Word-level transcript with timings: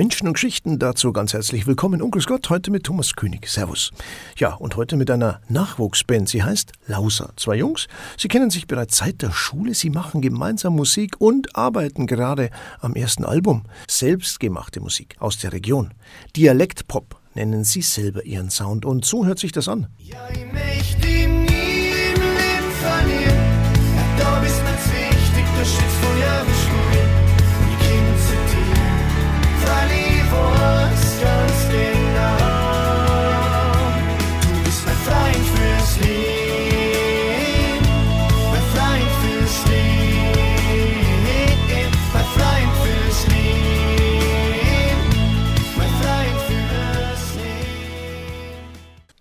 Menschen 0.00 0.28
und 0.28 0.32
Geschichten 0.32 0.78
dazu 0.78 1.12
ganz 1.12 1.34
herzlich 1.34 1.66
willkommen. 1.66 2.00
Onkel 2.00 2.22
Gott, 2.22 2.48
heute 2.48 2.70
mit 2.70 2.84
Thomas 2.84 3.16
König. 3.16 3.46
Servus. 3.46 3.90
Ja, 4.34 4.54
und 4.54 4.76
heute 4.76 4.96
mit 4.96 5.10
einer 5.10 5.42
Nachwuchsband. 5.50 6.26
Sie 6.26 6.42
heißt 6.42 6.72
Lauser. 6.86 7.34
Zwei 7.36 7.56
Jungs. 7.56 7.86
Sie 8.16 8.28
kennen 8.28 8.48
sich 8.48 8.66
bereits 8.66 8.96
seit 8.96 9.20
der 9.20 9.30
Schule. 9.30 9.74
Sie 9.74 9.90
machen 9.90 10.22
gemeinsam 10.22 10.74
Musik 10.74 11.16
und 11.18 11.54
arbeiten 11.54 12.06
gerade 12.06 12.48
am 12.80 12.94
ersten 12.94 13.26
Album. 13.26 13.64
Selbstgemachte 13.90 14.80
Musik 14.80 15.16
aus 15.18 15.36
der 15.36 15.52
Region. 15.52 15.92
Dialektpop 16.34 17.20
nennen 17.34 17.64
sie 17.64 17.82
selber 17.82 18.24
ihren 18.24 18.48
Sound. 18.48 18.86
Und 18.86 19.04
so 19.04 19.26
hört 19.26 19.38
sich 19.38 19.52
das 19.52 19.68
an. 19.68 19.88
Ja, 19.98 20.26
ich 20.30 20.50
möchte 20.50 21.08
nie 21.08 21.26
im 21.26 22.22
Leben 22.22 22.72
verlieren. 22.80 23.36
Ja, 23.96 24.16
da 24.16 24.40
bist 24.40 24.62
mir 24.62 24.70
wichtig, 24.70 25.44
der 25.58 25.64
Schutz 25.66 25.92
von 26.00 26.19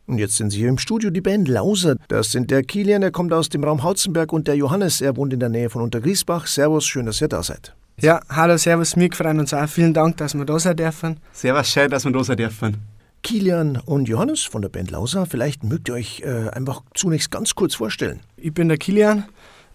Und 0.09 0.17
jetzt 0.17 0.37
sind 0.37 0.49
Sie 0.49 0.57
hier 0.57 0.69
im 0.69 0.79
Studio, 0.79 1.11
die 1.11 1.21
Band 1.21 1.47
Lauser. 1.47 1.95
Das 2.07 2.31
sind 2.31 2.49
der 2.49 2.63
Kilian, 2.63 3.01
der 3.01 3.11
kommt 3.11 3.31
aus 3.31 3.47
dem 3.47 3.63
Raum 3.63 3.83
Hautzenberg 3.83 4.33
und 4.33 4.47
der 4.47 4.55
Johannes, 4.55 5.01
er 5.01 5.15
wohnt 5.15 5.33
in 5.33 5.39
der 5.39 5.49
Nähe 5.49 5.69
von 5.69 5.83
Untergriesbach. 5.83 6.47
Servus, 6.47 6.87
schön, 6.87 7.05
dass 7.05 7.21
ihr 7.21 7.27
da 7.27 7.43
seid. 7.43 7.75
Ja, 8.01 8.19
hallo, 8.27 8.57
servus, 8.57 8.95
mir 8.95 9.11
freuen 9.13 9.39
uns 9.39 9.53
auch. 9.53 9.69
Vielen 9.69 9.93
Dank, 9.93 10.17
dass 10.17 10.33
wir 10.33 10.45
da 10.45 10.57
sein 10.57 10.75
dürfen. 10.77 11.19
Servus, 11.31 11.69
schön, 11.69 11.91
dass 11.91 12.05
wir 12.05 12.11
da 12.11 12.23
sein 12.23 12.37
dürfen. 12.37 12.77
Kilian 13.21 13.77
und 13.77 14.09
Johannes 14.09 14.41
von 14.41 14.63
der 14.63 14.69
Band 14.69 14.89
Lauser, 14.89 15.27
vielleicht 15.27 15.63
mögt 15.63 15.89
ihr 15.89 15.93
euch 15.93 16.23
äh, 16.25 16.49
einfach 16.49 16.81
zunächst 16.95 17.29
ganz 17.29 17.53
kurz 17.53 17.75
vorstellen. 17.75 18.21
Ich 18.35 18.51
bin 18.51 18.67
der 18.67 18.79
Kilian, 18.79 19.25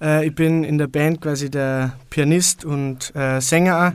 äh, 0.01 0.27
ich 0.27 0.35
bin 0.35 0.65
in 0.65 0.79
der 0.79 0.89
Band 0.89 1.21
quasi 1.21 1.49
der 1.49 1.97
Pianist 2.11 2.65
und 2.65 3.15
äh, 3.15 3.41
Sänger 3.41 3.95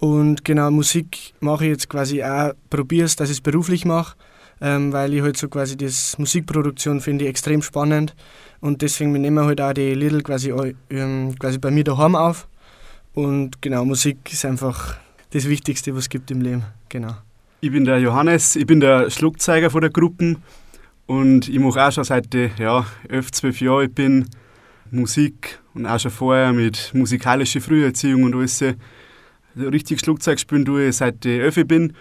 auch. 0.00 0.08
Und 0.08 0.44
genau, 0.44 0.72
Musik 0.72 1.34
mache 1.38 1.66
ich 1.66 1.70
jetzt 1.70 1.88
quasi 1.88 2.24
auch, 2.24 2.50
probiere 2.68 3.04
es, 3.04 3.14
dass 3.14 3.28
ich 3.28 3.36
es 3.36 3.40
beruflich 3.40 3.84
mache, 3.84 4.16
ähm, 4.62 4.92
weil 4.92 5.12
ich 5.12 5.20
halt 5.20 5.36
so 5.36 5.48
quasi 5.48 5.76
das 5.76 6.16
Musikproduktion 6.18 7.00
finde 7.00 7.24
ich 7.24 7.30
extrem 7.30 7.60
spannend. 7.60 8.14
Und 8.60 8.80
deswegen 8.80 9.12
nehmen 9.12 9.34
wir 9.34 9.44
halt 9.44 9.60
auch 9.60 9.74
die 9.74 9.92
Little 9.92 10.22
quasi, 10.22 10.54
ähm, 10.88 11.34
quasi 11.38 11.58
bei 11.58 11.70
mir 11.70 11.84
daheim 11.84 12.14
auf 12.14 12.48
und 13.14 13.60
genau, 13.60 13.84
Musik 13.84 14.32
ist 14.32 14.44
einfach 14.44 14.96
das 15.30 15.48
Wichtigste, 15.48 15.94
was 15.94 16.04
es 16.04 16.08
gibt 16.08 16.30
im 16.30 16.40
Leben. 16.40 16.64
Genau. 16.88 17.14
Ich 17.60 17.70
bin 17.70 17.84
der 17.84 17.98
Johannes, 17.98 18.56
ich 18.56 18.66
bin 18.66 18.80
der 18.80 19.10
Schlagzeuger 19.10 19.70
von 19.70 19.82
der 19.82 19.90
Gruppe 19.90 20.36
und 21.06 21.48
ich 21.48 21.58
mache 21.58 21.82
auch 21.82 21.92
schon 21.92 22.04
seit 22.04 22.32
ja, 22.58 22.86
11, 23.08 23.32
12 23.32 23.60
Jahren. 23.60 23.84
Ich 23.84 23.94
bin 23.94 24.28
Musik 24.90 25.60
und 25.74 25.86
auch 25.86 25.98
schon 25.98 26.10
vorher 26.10 26.52
mit 26.52 26.92
musikalischer 26.94 27.60
Früherziehung 27.60 28.24
und 28.24 28.34
alles. 28.34 28.64
Richtig 29.56 30.00
Schlagzeug 30.00 30.40
spielen 30.40 30.64
tue 30.64 30.88
ich 30.88 30.96
seit 30.96 31.24
ich 31.26 31.40
11 31.40 31.66
bin. 31.66 31.92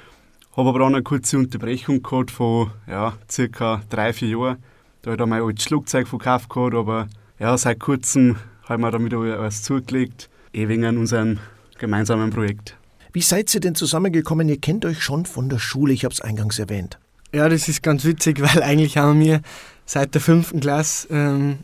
Habe 0.56 0.70
aber 0.70 0.82
auch 0.82 0.88
eine 0.88 1.02
kurze 1.02 1.38
Unterbrechung 1.38 2.04
gehabt 2.04 2.32
von 2.32 2.72
ja, 2.88 3.14
circa 3.30 3.82
drei, 3.90 4.12
vier 4.14 4.30
Jahren. 4.30 4.58
Da 5.02 5.12
habe 5.12 5.24
ich 5.24 5.30
mein 5.30 5.42
altes 5.42 5.64
Schlagzeug 5.64 6.08
verkauft 6.08 6.50
gehabt, 6.50 6.76
aber 6.76 7.08
ja, 7.40 7.58
seit 7.58 7.80
kurzem 7.80 8.36
habe 8.64 8.82
ich 8.82 8.86
mir 8.86 8.92
damit 8.92 9.14
alles 9.14 9.64
zugelegt 9.64 10.30
eh 10.54 10.68
wegen 10.68 10.98
unserem 10.98 11.40
gemeinsamen 11.80 12.30
Projekt. 12.30 12.76
Wie 13.14 13.22
seid 13.22 13.54
ihr 13.54 13.62
denn 13.62 13.76
zusammengekommen? 13.76 14.48
Ihr 14.48 14.60
kennt 14.60 14.86
euch 14.86 15.04
schon 15.04 15.26
von 15.26 15.50
der 15.50 15.60
Schule, 15.60 15.94
ich 15.94 16.06
habe 16.06 16.14
es 16.14 16.22
eingangs 16.22 16.60
erwähnt. 16.60 16.98
Ja, 17.34 17.50
das 17.50 17.68
ist 17.68 17.84
ganz 17.84 18.06
witzig, 18.06 18.42
weil 18.42 18.64
eigentlich 18.64 18.98
haben 18.98 19.20
wir 19.20 19.42
seit 19.86 20.14
der 20.14 20.22
fünften 20.22 20.60
Klasse 20.60 21.08
ähm, 21.10 21.60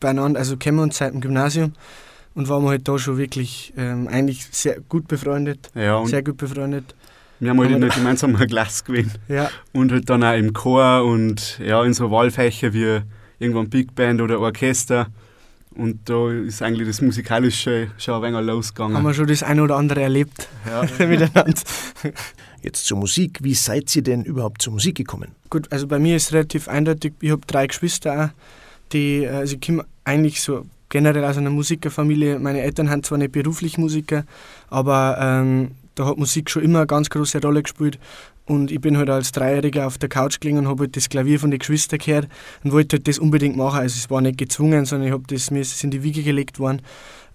beieinander, 0.00 0.38
also 0.38 0.56
kennen 0.56 0.78
wir 0.78 0.82
uns 0.82 0.96
seit 0.96 1.12
dem 1.12 1.20
Gymnasium 1.20 1.74
und 2.34 2.48
waren 2.48 2.66
halt 2.66 2.88
da 2.88 2.98
schon 2.98 3.18
wirklich 3.18 3.72
ähm, 3.76 4.08
eigentlich 4.08 4.46
sehr 4.50 4.80
gut 4.80 5.08
befreundet. 5.08 5.70
Ja, 5.74 6.04
sehr 6.06 6.22
gut 6.22 6.36
befreundet. 6.38 6.94
Wir 7.40 7.50
haben 7.50 7.58
halt 7.60 7.70
in 7.70 7.80
der 7.80 7.90
gemeinsamen 7.90 8.36
Klasse 8.46 8.84
gewesen. 8.84 9.12
Ja. 9.28 9.50
Und 9.72 9.92
halt 9.92 10.08
dann 10.10 10.22
auch 10.22 10.36
im 10.36 10.52
Chor 10.52 11.04
und 11.04 11.58
ja, 11.58 11.82
in 11.84 11.94
so 11.94 12.10
Wahlfächer 12.10 12.72
wie 12.72 13.00
irgendwann 13.38 13.70
Big 13.70 13.94
Band 13.94 14.20
oder 14.20 14.40
Orchester. 14.40 15.08
Und 15.74 16.08
da 16.08 16.30
ist 16.30 16.62
eigentlich 16.62 16.86
das 16.86 17.00
Musikalische 17.00 17.88
schon 17.96 18.14
ein 18.14 18.34
wenig 18.34 18.46
losgegangen. 18.46 18.96
Haben 18.96 19.04
wir 19.04 19.14
schon 19.14 19.26
das 19.26 19.42
eine 19.42 19.62
oder 19.62 19.76
andere 19.76 20.02
erlebt 20.02 20.48
ja. 20.66 20.82
miteinander. 21.06 21.54
Jetzt 22.62 22.84
zur 22.84 22.98
Musik. 22.98 23.38
Wie 23.42 23.54
seid 23.54 23.94
ihr 23.96 24.02
denn 24.02 24.24
überhaupt 24.24 24.60
zur 24.60 24.74
Musik 24.74 24.96
gekommen? 24.96 25.28
Gut, 25.48 25.72
also 25.72 25.86
bei 25.86 25.98
mir 25.98 26.16
ist 26.16 26.26
es 26.26 26.32
relativ 26.34 26.68
eindeutig. 26.68 27.14
Ich 27.20 27.30
habe 27.30 27.40
drei 27.46 27.66
Geschwister, 27.66 28.24
auch, 28.24 28.92
die, 28.92 29.26
also 29.26 29.54
ich 29.54 29.66
komme 29.66 29.86
eigentlich 30.04 30.42
so 30.42 30.66
generell 30.90 31.24
aus 31.24 31.38
einer 31.38 31.50
Musikerfamilie. 31.50 32.38
Meine 32.38 32.60
Eltern 32.60 32.88
sind 32.88 33.06
zwar 33.06 33.18
nicht 33.18 33.32
beruflich 33.32 33.78
Musiker, 33.78 34.24
aber 34.68 35.16
ähm, 35.20 35.70
da 36.00 36.06
hat 36.06 36.16
Musik 36.16 36.48
schon 36.48 36.62
immer 36.62 36.78
eine 36.78 36.86
ganz 36.86 37.10
große 37.10 37.42
Rolle 37.42 37.62
gespielt. 37.62 37.98
Und 38.46 38.70
ich 38.70 38.80
bin 38.80 38.96
halt 38.96 39.10
als 39.10 39.32
Dreijähriger 39.32 39.86
auf 39.86 39.98
der 39.98 40.08
Couch 40.08 40.40
gelegen 40.40 40.58
und 40.58 40.66
habe 40.66 40.84
halt 40.84 40.96
das 40.96 41.08
Klavier 41.10 41.38
von 41.38 41.50
den 41.50 41.58
Geschwistern 41.58 41.98
gehört 41.98 42.26
und 42.64 42.72
wollte 42.72 42.96
halt 42.96 43.06
das 43.06 43.18
unbedingt 43.18 43.56
machen. 43.56 43.80
Also 43.80 43.96
es 43.98 44.10
war 44.10 44.22
nicht 44.22 44.38
gezwungen, 44.38 44.86
sondern 44.86 45.08
ich 45.08 45.12
habe 45.12 45.24
das, 45.28 45.50
mir 45.50 45.60
ist 45.60 45.74
es 45.74 45.84
in 45.84 45.90
die 45.90 46.02
Wiege 46.02 46.22
gelegt 46.22 46.58
worden. 46.58 46.80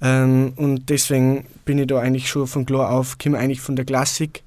Ähm, 0.01 0.53
und 0.55 0.89
deswegen 0.89 1.45
bin 1.63 1.77
ich 1.77 1.87
da 1.87 1.99
eigentlich 1.99 2.27
schon 2.27 2.47
von 2.47 2.65
klar 2.65 2.89
auf, 2.89 3.17
komme 3.17 3.37
eigentlich 3.37 3.61
von 3.61 3.75
der 3.75 3.85
Klassik 3.85 4.43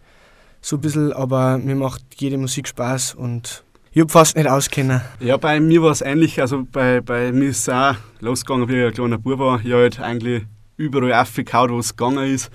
so 0.60 0.76
ein 0.76 0.80
bisschen, 0.80 1.12
aber 1.12 1.58
mir 1.58 1.76
macht 1.76 2.02
jede 2.16 2.36
Musik 2.36 2.66
Spaß 2.66 3.14
und 3.14 3.62
ich 3.92 4.00
habe 4.00 4.10
fast 4.10 4.36
nicht 4.36 4.48
auskennen. 4.48 5.00
Ja, 5.20 5.36
bei 5.36 5.60
mir 5.60 5.82
war 5.82 5.92
es 5.92 6.02
ähnlich. 6.02 6.40
Also 6.40 6.66
bei, 6.70 7.00
bei 7.00 7.32
mir 7.32 7.50
ist 7.50 7.60
es 7.60 7.68
auch 7.68 7.94
losgegangen, 8.20 8.68
wie 8.68 8.80
ich 8.80 8.86
ein 8.86 8.92
kleiner 8.92 9.18
Bub 9.18 9.38
war. 9.38 9.60
Ich 9.60 9.72
habe 9.72 9.82
halt 9.82 10.00
eigentlich 10.00 10.44
überall 10.76 11.12
aufgehauen, 11.12 11.70
wo 11.70 11.78
es 11.78 11.96
gegangen 11.96 12.34
ist, 12.34 12.50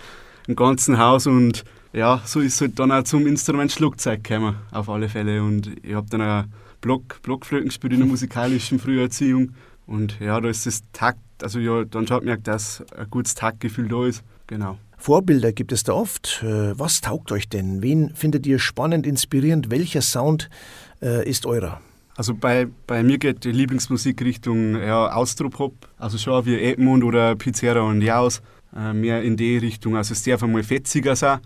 im 0.48 0.56
ganzen 0.56 0.98
Haus 0.98 1.28
und 1.28 1.64
ja, 1.94 2.22
so 2.26 2.40
ist 2.40 2.56
es 2.56 2.62
halt 2.62 2.80
dann 2.80 2.92
auch 2.92 3.04
zum 3.04 3.28
Instrument 3.28 3.72
Schlagzeug 3.72 4.24
gekommen, 4.24 4.56
auf 4.72 4.90
alle 4.90 5.10
Fälle. 5.10 5.44
Und 5.44 5.72
ich 5.84 5.94
habe 5.94 6.08
dann 6.10 6.22
auch 6.22 6.44
Block, 6.82 7.22
Blockflöten 7.22 7.70
gespielt 7.70 7.94
in 7.94 8.00
der 8.00 8.08
musikalischen 8.08 8.80
Früherziehung. 8.80 9.52
Und 9.86 10.20
ja, 10.20 10.42
da 10.42 10.50
ist 10.50 10.66
das 10.66 10.82
Takt, 10.92 11.20
also 11.42 11.60
ja, 11.60 11.84
dann 11.84 12.08
schaut 12.08 12.26
man, 12.26 12.42
dass 12.42 12.84
ein 12.98 13.10
gutes 13.12 13.36
Taktgefühl 13.36 13.88
da 13.88 14.08
ist. 14.08 14.24
Genau. 14.48 14.78
Vorbilder 14.98 15.52
gibt 15.52 15.72
es 15.72 15.84
da 15.84 15.94
oft. 15.94 16.42
Äh, 16.44 16.78
was 16.80 17.02
taugt 17.02 17.32
euch 17.32 17.48
denn? 17.48 17.84
Wen 17.84 18.16
findet 18.16 18.48
ihr 18.48 18.58
spannend, 18.58 19.06
inspirierend? 19.06 19.70
Welcher 19.70 20.02
Sound 20.02 20.50
äh, 21.02 21.30
ist 21.30 21.46
eurer? 21.46 21.82
Also 22.16 22.34
bei, 22.34 22.68
bei 22.88 23.04
mir 23.04 23.18
geht 23.18 23.44
die 23.44 23.52
Lieblingsmusik 23.52 24.22
Richtung 24.22 24.76
ja, 24.76 25.12
Austropop, 25.12 25.74
also 25.98 26.18
schon 26.18 26.46
wie 26.46 26.60
Edmund 26.60 27.04
oder 27.04 27.36
Pizzeria 27.36 27.82
und 27.82 28.02
Jaus, 28.02 28.42
mehr 28.76 29.22
in 29.22 29.38
die 29.38 29.58
Richtung. 29.58 29.96
Also 29.96 30.14
es 30.14 30.24
darf 30.24 30.44
einmal 30.44 30.64
fetziger 30.64 31.16
sein, 31.16 31.40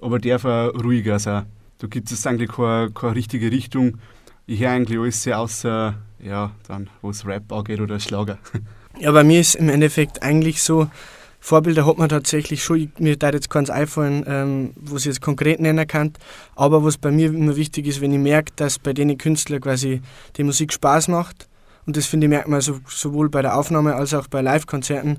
aber 0.00 0.18
darf 0.18 0.44
auch 0.44 0.72
ruhiger 0.74 1.18
sein. 1.18 1.46
Da 1.78 1.86
gibt 1.86 2.10
es 2.10 2.26
eigentlich 2.26 2.50
keine, 2.50 2.90
keine 2.92 3.14
richtige 3.14 3.50
Richtung. 3.50 3.98
Ich 4.46 4.60
höre 4.60 4.70
eigentlich 4.70 4.98
alles 4.98 5.26
außer, 5.28 5.94
ja, 6.22 6.52
dann, 6.68 6.90
was 7.02 7.26
Rap 7.26 7.52
angeht 7.52 7.80
oder 7.80 7.98
Schlager. 8.00 8.38
Ja, 8.98 9.12
bei 9.12 9.22
mir 9.22 9.40
ist 9.40 9.54
im 9.54 9.68
Endeffekt 9.68 10.22
eigentlich 10.22 10.60
so, 10.60 10.88
Vorbilder 11.38 11.86
hat 11.86 11.96
man 11.96 12.10
tatsächlich 12.10 12.62
schon, 12.62 12.92
mir 12.98 13.16
da 13.16 13.30
jetzt 13.30 13.48
keins 13.48 13.70
einfallen, 13.70 14.24
ähm, 14.26 14.72
was 14.76 15.02
ich 15.02 15.06
jetzt 15.06 15.22
konkret 15.22 15.60
nennen 15.60 15.86
kann, 15.86 16.12
aber 16.54 16.84
was 16.84 16.98
bei 16.98 17.10
mir 17.10 17.28
immer 17.28 17.56
wichtig 17.56 17.86
ist, 17.86 18.00
wenn 18.02 18.12
ich 18.12 18.18
merke, 18.18 18.52
dass 18.56 18.78
bei 18.78 18.92
den 18.92 19.16
Künstlern 19.16 19.60
quasi 19.60 20.02
die 20.36 20.42
Musik 20.42 20.72
Spaß 20.72 21.08
macht, 21.08 21.48
und 21.86 21.96
das 21.96 22.06
finde 22.06 22.26
ich 22.26 22.30
merkt 22.30 22.48
man 22.48 22.60
so, 22.60 22.80
sowohl 22.88 23.30
bei 23.30 23.40
der 23.40 23.56
Aufnahme 23.56 23.94
als 23.94 24.12
auch 24.12 24.26
bei 24.26 24.42
Live-Konzerten, 24.42 25.18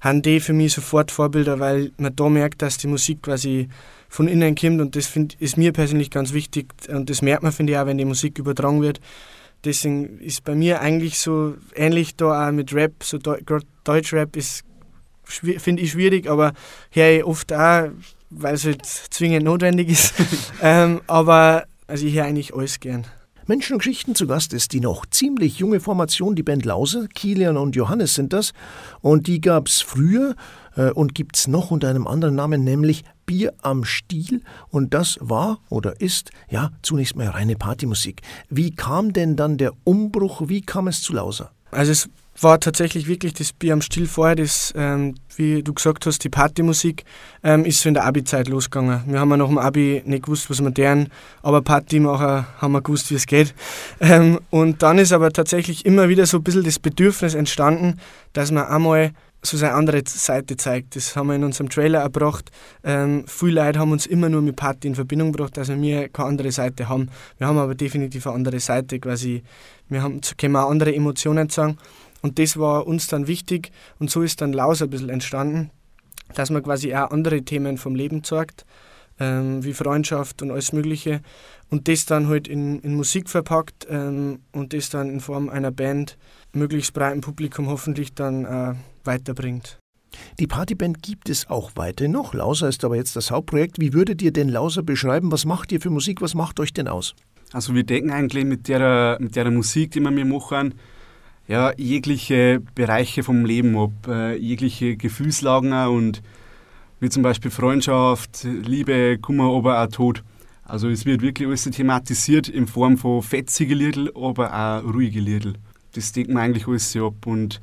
haben 0.00 0.22
die 0.22 0.40
für 0.40 0.52
mich 0.52 0.72
sofort 0.72 1.10
Vorbilder, 1.10 1.60
weil 1.60 1.92
man 1.98 2.14
da 2.16 2.28
merkt, 2.28 2.62
dass 2.62 2.78
die 2.78 2.86
Musik 2.86 3.22
quasi 3.22 3.68
von 4.08 4.28
innen 4.28 4.54
kommt 4.54 4.80
und 4.80 4.96
das 4.96 5.06
find, 5.06 5.34
ist 5.34 5.56
mir 5.56 5.72
persönlich 5.72 6.10
ganz 6.10 6.32
wichtig 6.32 6.72
und 6.88 7.10
das 7.10 7.22
merkt 7.22 7.42
man, 7.42 7.52
finde 7.52 7.72
ich, 7.72 7.78
auch, 7.78 7.86
wenn 7.86 7.98
die 7.98 8.04
Musik 8.04 8.38
übertragen 8.38 8.82
wird. 8.82 9.00
Deswegen 9.64 10.18
ist 10.20 10.44
bei 10.44 10.54
mir 10.54 10.80
eigentlich 10.80 11.18
so 11.18 11.54
ähnlich 11.74 12.16
da 12.16 12.48
auch 12.48 12.52
mit 12.52 12.72
Rap, 12.72 13.04
so 13.04 13.18
Deutschrap 13.18 14.36
ist, 14.36 14.64
finde 15.24 15.82
ich 15.82 15.92
schwierig, 15.92 16.28
aber 16.28 16.54
höre 16.90 17.18
ich 17.18 17.24
oft 17.24 17.52
auch, 17.52 17.90
weil 18.30 18.54
es 18.54 18.64
halt 18.64 18.86
zwingend 18.86 19.44
notwendig 19.44 19.90
ist. 19.90 20.14
ähm, 20.62 21.02
aber 21.06 21.66
also 21.86 22.06
ich 22.06 22.14
höre 22.14 22.24
eigentlich 22.24 22.54
alles 22.54 22.80
gern. 22.80 23.06
Menschen 23.50 23.72
und 23.72 23.78
Geschichten 23.80 24.14
zu 24.14 24.28
Gast 24.28 24.52
ist 24.52 24.72
die 24.74 24.78
noch 24.78 25.06
ziemlich 25.06 25.58
junge 25.58 25.80
Formation, 25.80 26.36
die 26.36 26.44
Band 26.44 26.64
Lause. 26.64 27.08
Kilian 27.12 27.56
und 27.56 27.74
Johannes 27.74 28.14
sind 28.14 28.32
das. 28.32 28.52
Und 29.00 29.26
die 29.26 29.40
gab 29.40 29.66
es 29.66 29.80
früher 29.80 30.36
äh, 30.76 30.92
und 30.92 31.16
gibt 31.16 31.36
es 31.36 31.48
noch 31.48 31.72
unter 31.72 31.88
einem 31.88 32.06
anderen 32.06 32.36
Namen, 32.36 32.62
nämlich 32.62 33.02
Bier 33.26 33.52
am 33.60 33.82
Stiel. 33.84 34.44
Und 34.68 34.94
das 34.94 35.18
war 35.20 35.58
oder 35.68 36.00
ist, 36.00 36.30
ja, 36.48 36.70
zunächst 36.82 37.16
mal 37.16 37.26
reine 37.26 37.56
Partymusik. 37.56 38.22
Wie 38.50 38.70
kam 38.70 39.12
denn 39.12 39.34
dann 39.34 39.58
der 39.58 39.72
Umbruch? 39.82 40.42
Wie 40.46 40.60
kam 40.60 40.86
es 40.86 41.02
zu 41.02 41.14
Lauser? 41.14 41.50
Also 41.72 41.90
es 41.90 42.08
war 42.38 42.60
tatsächlich 42.60 43.06
wirklich 43.06 43.34
das 43.34 43.52
Bier 43.52 43.72
am 43.72 43.82
Still 43.82 44.06
vorher, 44.06 44.36
das, 44.36 44.72
ähm, 44.76 45.14
wie 45.36 45.62
du 45.62 45.74
gesagt 45.74 46.06
hast, 46.06 46.24
die 46.24 46.28
Partymusik, 46.28 47.04
ähm, 47.42 47.64
ist 47.64 47.80
so 47.80 47.88
in 47.88 47.94
der 47.94 48.04
Abi-Zeit 48.04 48.48
losgegangen. 48.48 49.02
Wir 49.06 49.20
haben 49.20 49.30
ja 49.30 49.36
nach 49.36 49.48
dem 49.48 49.58
Abi 49.58 50.02
nicht 50.04 50.24
gewusst, 50.24 50.48
was 50.48 50.62
wir 50.62 50.70
deren, 50.70 51.08
aber 51.42 51.60
Partymacher 51.62 52.46
haben 52.58 52.72
wir 52.72 52.82
gewusst, 52.82 53.10
wie 53.10 53.16
es 53.16 53.26
geht. 53.26 53.54
Ähm, 54.02 54.40
und 54.48 54.82
dann 54.82 54.98
ist 54.98 55.12
aber 55.12 55.30
tatsächlich 55.30 55.84
immer 55.84 56.08
wieder 56.08 56.24
so 56.24 56.38
ein 56.38 56.42
bisschen 56.42 56.64
das 56.64 56.78
Bedürfnis 56.78 57.34
entstanden, 57.34 58.00
dass 58.32 58.50
man 58.50 58.66
einmal 58.66 59.12
so 59.42 59.56
seine 59.56 59.74
andere 59.74 60.02
Seite 60.06 60.56
zeigt. 60.56 60.96
Das 60.96 61.16
haben 61.16 61.28
wir 61.28 61.34
in 61.34 61.44
unserem 61.44 61.68
Trailer 61.68 62.00
erbracht. 62.00 62.50
Ähm, 62.84 63.24
viele 63.26 63.64
Leute 63.64 63.78
haben 63.78 63.92
uns 63.92 64.06
immer 64.06 64.28
nur 64.28 64.42
mit 64.42 64.56
Party 64.56 64.88
in 64.88 64.94
Verbindung 64.94 65.32
gebracht, 65.32 65.56
dass 65.56 65.68
wir 65.68 66.08
keine 66.08 66.28
andere 66.28 66.52
Seite 66.52 66.88
haben. 66.88 67.08
Wir 67.38 67.46
haben 67.46 67.58
aber 67.58 67.74
definitiv 67.74 68.26
eine 68.26 68.36
andere 68.36 68.60
Seite 68.60 68.98
quasi. 69.00 69.42
Wir 69.88 70.02
haben, 70.02 70.20
können 70.36 70.56
auch 70.56 70.70
andere 70.70 70.94
Emotionen 70.94 71.48
sagen. 71.48 71.78
Und 72.22 72.38
das 72.38 72.58
war 72.58 72.86
uns 72.86 73.06
dann 73.06 73.26
wichtig 73.26 73.70
und 73.98 74.10
so 74.10 74.22
ist 74.22 74.40
dann 74.40 74.52
Laus 74.52 74.82
ein 74.82 74.90
bisschen 74.90 75.08
entstanden, 75.08 75.70
dass 76.34 76.50
man 76.50 76.62
quasi 76.62 76.94
auch 76.94 77.10
andere 77.10 77.42
Themen 77.42 77.78
vom 77.78 77.94
Leben 77.94 78.22
zeigt, 78.24 78.66
ähm, 79.18 79.64
wie 79.64 79.72
Freundschaft 79.72 80.42
und 80.42 80.50
alles 80.50 80.72
Mögliche 80.72 81.22
und 81.70 81.88
das 81.88 82.06
dann 82.06 82.28
halt 82.28 82.48
in, 82.48 82.80
in 82.80 82.94
Musik 82.94 83.28
verpackt 83.28 83.86
ähm, 83.88 84.40
und 84.52 84.72
das 84.72 84.90
dann 84.90 85.10
in 85.10 85.20
Form 85.20 85.48
einer 85.48 85.70
Band 85.70 86.18
möglichst 86.52 86.92
breiten 86.92 87.20
Publikum 87.20 87.68
hoffentlich 87.68 88.14
dann 88.14 88.44
äh, 88.44 88.74
weiterbringt. 89.04 89.78
Die 90.38 90.46
Partyband 90.46 91.02
gibt 91.02 91.28
es 91.28 91.48
auch 91.48 91.72
weiterhin 91.76 92.12
noch. 92.12 92.34
Lauser 92.34 92.68
ist 92.68 92.84
aber 92.84 92.96
jetzt 92.96 93.14
das 93.14 93.30
Hauptprojekt. 93.30 93.80
Wie 93.80 93.92
würdet 93.92 94.20
ihr 94.22 94.32
denn 94.32 94.48
Lauser 94.48 94.82
beschreiben? 94.82 95.30
Was 95.30 95.44
macht 95.44 95.70
ihr 95.70 95.80
für 95.80 95.90
Musik? 95.90 96.20
Was 96.20 96.34
macht 96.34 96.58
euch 96.58 96.72
denn 96.72 96.88
aus? 96.88 97.14
Also 97.52 97.74
wir 97.74 97.84
denken 97.84 98.10
eigentlich 98.10 98.44
mit 98.44 98.68
der, 98.68 99.18
mit 99.20 99.36
der 99.36 99.50
Musik, 99.50 99.92
die 99.92 100.00
wir 100.00 100.10
mir 100.10 100.24
machen, 100.24 100.74
ja, 101.50 101.72
jegliche 101.76 102.62
Bereiche 102.76 103.24
vom 103.24 103.44
Leben 103.44 103.76
ab, 103.76 103.90
äh, 104.06 104.36
jegliche 104.36 104.96
Gefühlslagen 104.96 105.72
und 105.88 106.22
wie 107.00 107.08
zum 107.08 107.24
Beispiel 107.24 107.50
Freundschaft, 107.50 108.44
Liebe, 108.44 109.18
Kummer, 109.18 109.52
aber 109.56 109.82
auch 109.82 109.88
Tod. 109.88 110.22
Also 110.62 110.88
es 110.88 111.06
wird 111.06 111.22
wirklich 111.22 111.48
alles 111.48 111.64
thematisiert 111.64 112.48
in 112.48 112.68
Form 112.68 112.96
von 112.96 113.20
fetzige 113.20 113.74
Liedl, 113.74 114.12
aber 114.14 114.54
auch 114.54 114.94
ruhige 114.94 115.18
Liedl. 115.18 115.54
Das 115.92 116.12
denkt 116.12 116.30
man 116.30 116.44
eigentlich 116.44 116.68
alles 116.68 116.96
ab 116.96 117.26
und 117.26 117.60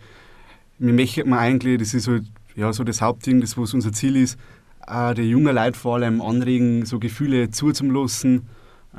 wir 0.79 0.91
möchten 0.91 1.31
eigentlich, 1.31 1.79
das 1.79 1.93
ist 1.93 2.09
halt, 2.09 2.25
ja, 2.57 2.73
so 2.73 2.83
das 2.83 3.01
Hauptding, 3.01 3.39
das 3.39 3.57
was 3.57 3.73
unser 3.73 3.93
Ziel 3.93 4.17
ist, 4.17 4.37
auch 4.85 5.13
die 5.13 5.21
jungen 5.21 5.55
Leute 5.55 5.79
vor 5.79 5.95
allem 5.95 6.21
anregen, 6.21 6.85
so 6.85 6.99
Gefühle 6.99 7.51
zuzulassen 7.51 8.49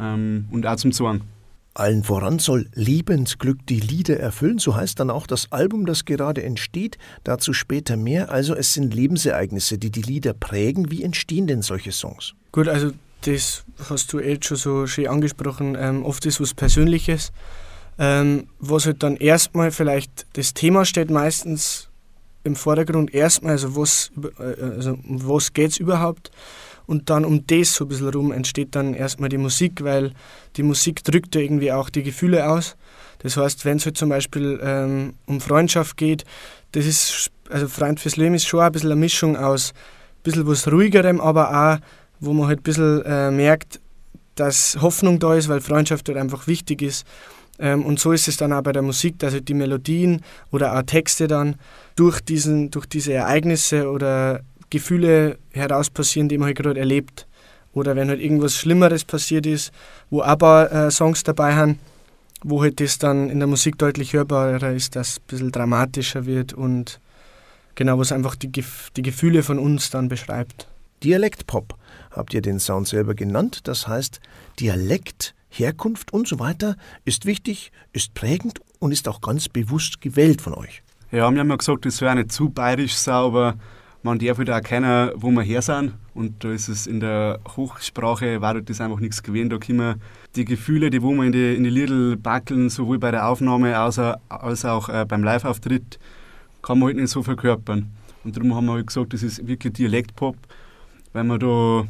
ähm, 0.01 0.47
und 0.51 0.67
auch 0.67 0.77
zum 0.77 0.93
Sorgen. 0.93 1.25
Allen 1.79 2.05
voran 2.05 2.39
soll 2.39 2.69
Lebensglück 2.75 3.67
die 3.67 3.81
Lieder 3.81 4.19
erfüllen, 4.19 4.59
so 4.59 4.75
heißt 4.75 4.99
dann 5.01 5.11
auch 5.11 5.27
das 5.27 5.53
Album, 5.53 5.87
das 5.87 6.05
gerade 6.05 6.43
entsteht, 6.43 6.99
dazu 7.25 7.53
später 7.53 7.97
mehr. 7.97 8.31
Also 8.31 8.55
es 8.55 8.75
sind 8.75 8.95
Lebensereignisse, 8.95 9.79
die 9.79 9.91
die 9.91 10.03
Lieder 10.03 10.33
prägen. 10.33 10.91
Wie 10.91 11.03
entstehen 11.03 11.47
denn 11.47 11.63
solche 11.63 11.93
Songs? 11.93 12.35
Gut, 12.53 12.69
also 12.69 12.93
das 13.23 13.65
hast 13.89 14.13
du 14.13 14.21
jetzt 14.21 14.47
schon 14.47 14.57
so 14.57 14.87
schön 14.87 15.09
angesprochen. 15.09 15.77
Ähm, 15.79 16.05
oft 16.05 16.25
ist 16.27 16.41
was 16.41 16.55
Persönliches, 16.55 17.33
ähm, 17.99 18.49
was 18.59 18.87
halt 18.87 19.03
dann 19.03 19.17
erstmal 19.17 19.71
vielleicht, 19.71 20.27
das 20.35 20.55
Thema 20.55 20.85
steht 20.85 21.11
meistens 21.11 21.89
im 22.45 22.57
Vordergrund 22.57 23.13
erstmal, 23.13 23.53
also 23.53 23.77
was, 23.77 24.11
äh, 24.39 24.63
also 24.63 24.93
um 24.93 25.29
was 25.29 25.53
geht 25.53 25.73
es 25.73 25.79
überhaupt 25.79 26.31
und 26.89 27.11
dann 27.11 27.27
um 27.27 27.47
das 27.47 27.75
so 27.75 27.85
ein 27.85 27.89
bisschen 27.89 28.09
rum 28.09 28.33
entsteht 28.33 28.75
dann 28.75 28.95
erstmal 28.95 29.29
die 29.29 29.37
Musik, 29.37 29.85
weil 29.85 30.13
die 30.57 30.63
Musik 30.63 31.05
drückt 31.05 31.35
ja 31.35 31.43
irgendwie 31.43 31.71
auch 31.71 31.91
die 31.91 32.03
Gefühle 32.03 32.49
aus. 32.49 32.77
Das 33.19 33.37
heißt, 33.37 33.67
wenn 33.67 33.77
es 33.77 33.85
halt 33.85 33.99
zum 33.99 34.09
Beispiel 34.09 34.59
ähm, 34.63 35.13
um 35.27 35.43
Freundschaft 35.43 35.99
geht, 35.99 36.25
das 36.73 36.87
ist, 36.87 37.31
also 37.51 37.69
Freund 37.69 38.01
fürs 38.01 38.17
Leben 38.17 38.35
ist 38.35 38.47
schon 38.47 38.61
ein 38.61 38.73
bisschen 38.73 38.91
eine 38.91 38.99
Mischung 38.99 39.37
aus 39.37 39.73
ein 39.73 40.23
bisschen 40.23 40.47
was 40.47 40.67
ruhigerem, 40.67 41.21
aber 41.21 41.51
auch, 41.51 41.79
wo 42.21 42.33
man 42.33 42.49
halt 42.49 42.61
ein 42.61 42.63
bisschen 42.63 43.03
äh, 43.05 43.31
merkt, 43.31 43.81
dass 44.35 44.79
Hoffnung 44.81 45.19
da 45.19 45.35
ist, 45.35 45.51
weil 45.51 45.61
Freundschaft 45.61 46.09
halt 46.09 46.17
einfach 46.17 46.47
wichtig 46.47 46.81
ist. 46.81 47.07
Ähm, 47.59 47.85
und 47.85 48.01
so 48.01 48.13
ist 48.13 48.29
es 48.29 48.39
dann 48.39 48.55
auch 48.55 48.63
bei 48.63 48.73
der 48.73 48.83
Musik, 48.83 49.19
dass 49.19 49.35
halt 49.35 49.49
die 49.49 49.55
Melodien 49.55 50.23
oder 50.53 50.75
auch 50.75 50.83
Texte 50.85 51.27
dann 51.27 51.57
durch, 51.97 52.23
diesen, 52.23 52.71
durch 52.71 52.87
diese 52.87 53.13
Ereignisse 53.13 53.91
oder 53.91 54.41
Gefühle 54.71 55.39
heraus 55.53 55.91
passieren, 55.91 56.29
die 56.29 56.39
man 56.39 56.47
halt 56.47 56.59
gerade 56.59 56.81
erlebt. 56.81 57.27
Oder 57.73 57.97
wenn 57.97 58.09
halt 58.09 58.21
irgendwas 58.21 58.55
Schlimmeres 58.55 59.05
passiert 59.05 59.47
ist, 59.47 59.73
wo 60.11 60.23
aber 60.23 60.73
äh, 60.73 60.91
Songs 60.91 61.23
dabei 61.23 61.55
haben, 61.55 61.79
wo 62.43 62.63
halt 62.63 62.81
das 62.81 62.99
dann 62.99 63.31
in 63.31 63.39
der 63.39 63.49
Musik 63.49 63.79
deutlich 63.79 64.13
hörbarer 64.13 64.73
ist, 64.73 64.97
dass 64.97 65.09
es 65.09 65.19
ein 65.19 65.23
bisschen 65.27 65.53
dramatischer 65.53 66.27
wird 66.27 66.53
und 66.53 67.01
genau, 67.75 67.99
was 67.99 68.13
einfach 68.13 68.37
die, 68.37 68.51
die 68.51 69.03
Gefühle 69.03 69.43
von 69.43 69.59
uns 69.59 69.91
dann 69.91 70.09
beschreibt. 70.09 70.69
Dialektpop 71.03 71.77
habt 72.11 72.35
ihr 72.35 72.43
den 72.43 72.59
Sound 72.59 72.89
selber 72.89 73.15
genannt, 73.15 73.61
das 73.65 73.87
heißt 73.87 74.21
Dialekt, 74.59 75.35
Herkunft 75.51 76.13
und 76.13 76.29
so 76.29 76.39
weiter 76.39 76.77
ist 77.05 77.25
wichtig, 77.25 77.73
ist 77.93 78.15
prägend 78.15 78.61
und 78.79 78.93
ist 78.93 79.09
auch 79.09 79.21
ganz 79.21 79.49
bewusst 79.49 80.01
gewählt 80.01 80.43
von 80.43 80.55
euch. 80.55 80.83
Ja, 81.11 81.31
wir 81.31 81.41
haben 81.41 81.49
ja 81.49 81.57
gesagt, 81.57 81.87
das 81.87 82.01
wäre 82.01 82.17
nicht 82.17 82.33
zu 82.33 82.51
bayerisch 82.51 82.95
sauber, 82.95 83.57
man 84.03 84.19
darf 84.19 84.39
halt 84.39 84.51
auch 84.51 84.55
erkennen, 84.55 85.11
wo 85.17 85.31
wir 85.31 85.43
her 85.43 85.63
sind. 85.63 85.95
Und 86.15 86.45
da 86.45 86.53
ist 86.53 86.69
es 86.69 86.87
in 86.87 87.01
der 87.01 87.41
Hochsprache, 87.57 88.41
war 88.41 88.61
das 88.61 88.81
einfach 88.81 89.01
nichts 89.01 89.23
gewesen. 89.23 89.51
Da 89.51 89.59
können 89.59 90.01
die 90.37 90.45
Gefühle, 90.45 90.91
die 90.91 91.03
wo 91.03 91.13
wir 91.13 91.25
in 91.25 91.33
die, 91.33 91.55
in 91.57 91.65
die 91.65 91.71
Liedl 91.71 92.17
backeln, 92.17 92.71
sowohl 92.71 92.99
bei 92.99 93.11
der 93.11 93.29
Aufnahme 93.29 93.77
als, 93.77 93.99
als 93.99 94.65
auch 94.65 94.89
äh, 94.89 95.05
beim 95.07 95.23
Live-Auftritt, 95.23 95.99
kann 96.63 96.79
man 96.79 96.89
halt 96.89 96.97
nicht 96.97 97.11
so 97.11 97.23
verkörpern. 97.23 97.91
Und 98.25 98.37
darum 98.37 98.55
haben 98.55 98.67
wir 98.67 98.75
halt 98.75 98.87
gesagt, 98.87 99.13
das 99.13 99.23
ist 99.23 99.47
wirklich 99.47 99.75
Dialektpop, 99.75 100.37
weil 101.13 101.25
man 101.25 101.41
da 101.41 101.87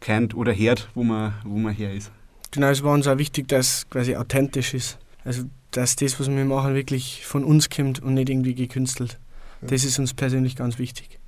kennt 0.00 0.34
oder 0.34 0.54
hört, 0.54 0.88
wo 0.94 1.02
man, 1.02 1.34
wo 1.44 1.56
man 1.56 1.74
her 1.74 1.92
ist. 1.92 2.10
Genau, 2.50 2.68
es 2.68 2.82
war 2.82 2.92
uns 2.92 3.06
auch 3.06 3.18
wichtig, 3.18 3.48
dass 3.48 3.78
es 3.78 3.90
quasi 3.90 4.14
authentisch 4.14 4.74
ist. 4.74 4.98
Also, 5.24 5.44
dass 5.72 5.96
das, 5.96 6.20
was 6.20 6.30
wir 6.30 6.44
machen, 6.44 6.74
wirklich 6.74 7.26
von 7.26 7.42
uns 7.42 7.68
kommt 7.68 8.00
und 8.00 8.14
nicht 8.14 8.28
irgendwie 8.28 8.54
gekünstelt. 8.54 9.18
Das 9.62 9.84
ist 9.84 9.98
uns 9.98 10.14
persönlich 10.14 10.56
ganz 10.56 10.78
wichtig. 10.78 11.18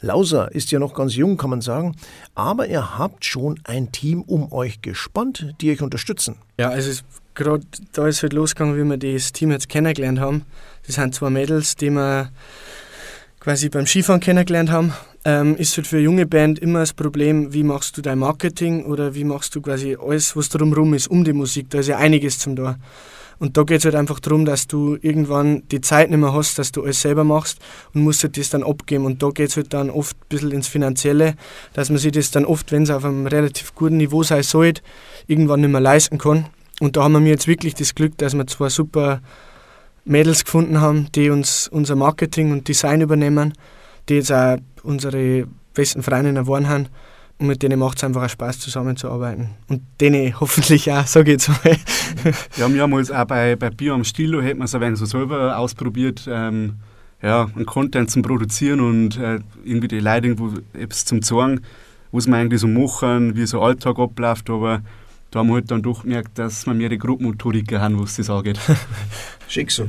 Lauser 0.00 0.52
ist 0.52 0.70
ja 0.70 0.78
noch 0.78 0.94
ganz 0.94 1.14
jung, 1.16 1.36
kann 1.36 1.50
man 1.50 1.60
sagen, 1.60 1.96
aber 2.34 2.66
ihr 2.66 2.98
habt 2.98 3.24
schon 3.24 3.60
ein 3.64 3.92
Team 3.92 4.22
um 4.22 4.52
euch 4.52 4.82
gespannt, 4.82 5.54
die 5.60 5.70
euch 5.70 5.82
unterstützen. 5.82 6.36
Ja, 6.58 6.70
also 6.70 7.02
gerade 7.34 7.66
da 7.92 8.06
ist 8.06 8.22
halt 8.22 8.32
losgegangen, 8.32 8.76
wie 8.76 8.88
wir 8.88 9.14
das 9.14 9.32
Team 9.32 9.50
jetzt 9.50 9.68
kennengelernt 9.68 10.20
haben. 10.20 10.44
Das 10.86 10.96
sind 10.96 11.14
zwei 11.14 11.30
Mädels, 11.30 11.76
die 11.76 11.90
wir 11.90 12.30
quasi 13.40 13.68
beim 13.68 13.86
Skifahren 13.86 14.20
kennengelernt 14.20 14.70
haben. 14.70 14.94
Ähm, 15.26 15.56
ist 15.56 15.76
halt 15.76 15.86
für 15.86 15.96
eine 15.96 16.04
junge 16.04 16.26
Band 16.26 16.58
immer 16.58 16.80
das 16.80 16.92
Problem, 16.92 17.52
wie 17.54 17.62
machst 17.62 17.96
du 17.96 18.02
dein 18.02 18.18
Marketing 18.18 18.84
oder 18.84 19.14
wie 19.14 19.24
machst 19.24 19.54
du 19.54 19.62
quasi 19.62 19.96
alles, 20.00 20.36
was 20.36 20.50
drumherum 20.50 20.92
ist, 20.92 21.08
um 21.08 21.24
die 21.24 21.32
Musik. 21.32 21.70
Da 21.70 21.78
ist 21.78 21.88
ja 21.88 21.96
einiges 21.96 22.38
zum 22.38 22.56
da. 22.56 22.76
Und 23.38 23.56
da 23.56 23.62
geht 23.62 23.78
es 23.78 23.84
halt 23.84 23.94
einfach 23.94 24.20
darum, 24.20 24.44
dass 24.44 24.66
du 24.66 24.96
irgendwann 25.00 25.62
die 25.68 25.80
Zeit 25.80 26.10
nicht 26.10 26.18
mehr 26.18 26.32
hast, 26.32 26.58
dass 26.58 26.72
du 26.72 26.82
alles 26.82 27.00
selber 27.00 27.24
machst 27.24 27.58
und 27.92 28.02
musst 28.02 28.22
halt 28.22 28.36
das 28.36 28.50
dann 28.50 28.62
abgeben. 28.62 29.04
Und 29.04 29.22
da 29.22 29.30
geht 29.30 29.50
es 29.50 29.56
halt 29.56 29.72
dann 29.72 29.90
oft 29.90 30.16
ein 30.16 30.28
bisschen 30.28 30.52
ins 30.52 30.68
Finanzielle, 30.68 31.34
dass 31.72 31.90
man 31.90 31.98
sich 31.98 32.12
das 32.12 32.30
dann 32.30 32.44
oft, 32.44 32.72
wenn 32.72 32.84
es 32.84 32.90
auf 32.90 33.04
einem 33.04 33.26
relativ 33.26 33.74
guten 33.74 33.96
Niveau 33.96 34.22
sein 34.22 34.42
sollte, 34.42 34.82
irgendwann 35.26 35.60
nicht 35.60 35.70
mehr 35.70 35.80
leisten 35.80 36.18
kann. 36.18 36.46
Und 36.80 36.96
da 36.96 37.04
haben 37.04 37.24
wir 37.24 37.30
jetzt 37.30 37.46
wirklich 37.46 37.74
das 37.74 37.94
Glück, 37.94 38.18
dass 38.18 38.34
wir 38.34 38.46
zwei 38.46 38.68
super 38.68 39.20
Mädels 40.04 40.44
gefunden 40.44 40.80
haben, 40.80 41.08
die 41.14 41.30
uns 41.30 41.68
unser 41.68 41.96
Marketing 41.96 42.52
und 42.52 42.68
Design 42.68 43.00
übernehmen, 43.00 43.54
die 44.08 44.14
jetzt 44.14 44.32
auch 44.32 44.56
unsere 44.82 45.46
besten 45.72 46.02
Freundinnen 46.02 46.44
geworden 46.44 46.68
haben 46.68 46.88
und 47.38 47.48
mit 47.48 47.62
denen 47.62 47.78
macht 47.78 47.98
es 47.98 48.04
einfach 48.04 48.24
auch 48.24 48.28
Spaß, 48.28 48.60
zusammenzuarbeiten. 48.60 49.50
Und 49.68 49.82
denen 50.00 50.38
hoffentlich 50.38 50.90
auch, 50.92 51.06
so 51.06 51.24
geht's 51.24 51.48
mal. 51.48 51.76
ja, 52.56 52.72
wir 52.72 52.82
haben 52.82 52.92
uns 52.92 53.10
auch 53.10 53.24
bei, 53.24 53.56
bei 53.56 53.70
Bio 53.70 53.94
am 53.94 54.04
Stilo, 54.04 54.40
hätten 54.40 54.58
wir 54.58 54.64
es 54.64 54.74
ein 54.74 54.80
wenig 54.80 54.98
so 54.98 55.06
selber 55.06 55.58
ausprobiert, 55.58 56.28
ähm, 56.28 56.74
ja, 57.22 57.48
einen 57.54 57.66
Content 57.66 58.10
zu 58.10 58.22
produzieren 58.22 58.80
und 58.80 59.18
äh, 59.18 59.40
irgendwie 59.64 59.88
die 59.88 60.00
Leute 60.00 60.28
irgendwo 60.28 60.52
etwas 60.72 61.04
zum 61.04 61.22
zeigen, 61.22 61.60
was 62.12 62.26
wir 62.26 62.36
eigentlich 62.36 62.60
so 62.60 62.68
machen, 62.68 63.36
wie 63.36 63.46
so 63.46 63.60
Alltag 63.60 63.98
abläuft, 63.98 64.50
aber 64.50 64.82
da 65.30 65.40
haben 65.40 65.48
wir 65.48 65.54
halt 65.54 65.70
dann 65.70 65.82
doch 65.82 66.02
gemerkt, 66.02 66.38
dass 66.38 66.64
wir 66.66 66.74
mehr 66.74 66.88
die 66.88 66.98
Gruppenmotoriker 66.98 67.80
haben, 67.80 68.00
was 68.00 68.16
das 68.16 68.30
angeht. 68.30 68.60
Schick 69.48 69.70
so. 69.70 69.88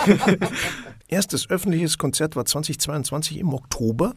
Erstes 1.08 1.50
öffentliches 1.50 1.98
Konzert 1.98 2.36
war 2.36 2.44
2022 2.46 3.38
im 3.38 3.52
Oktober. 3.52 4.14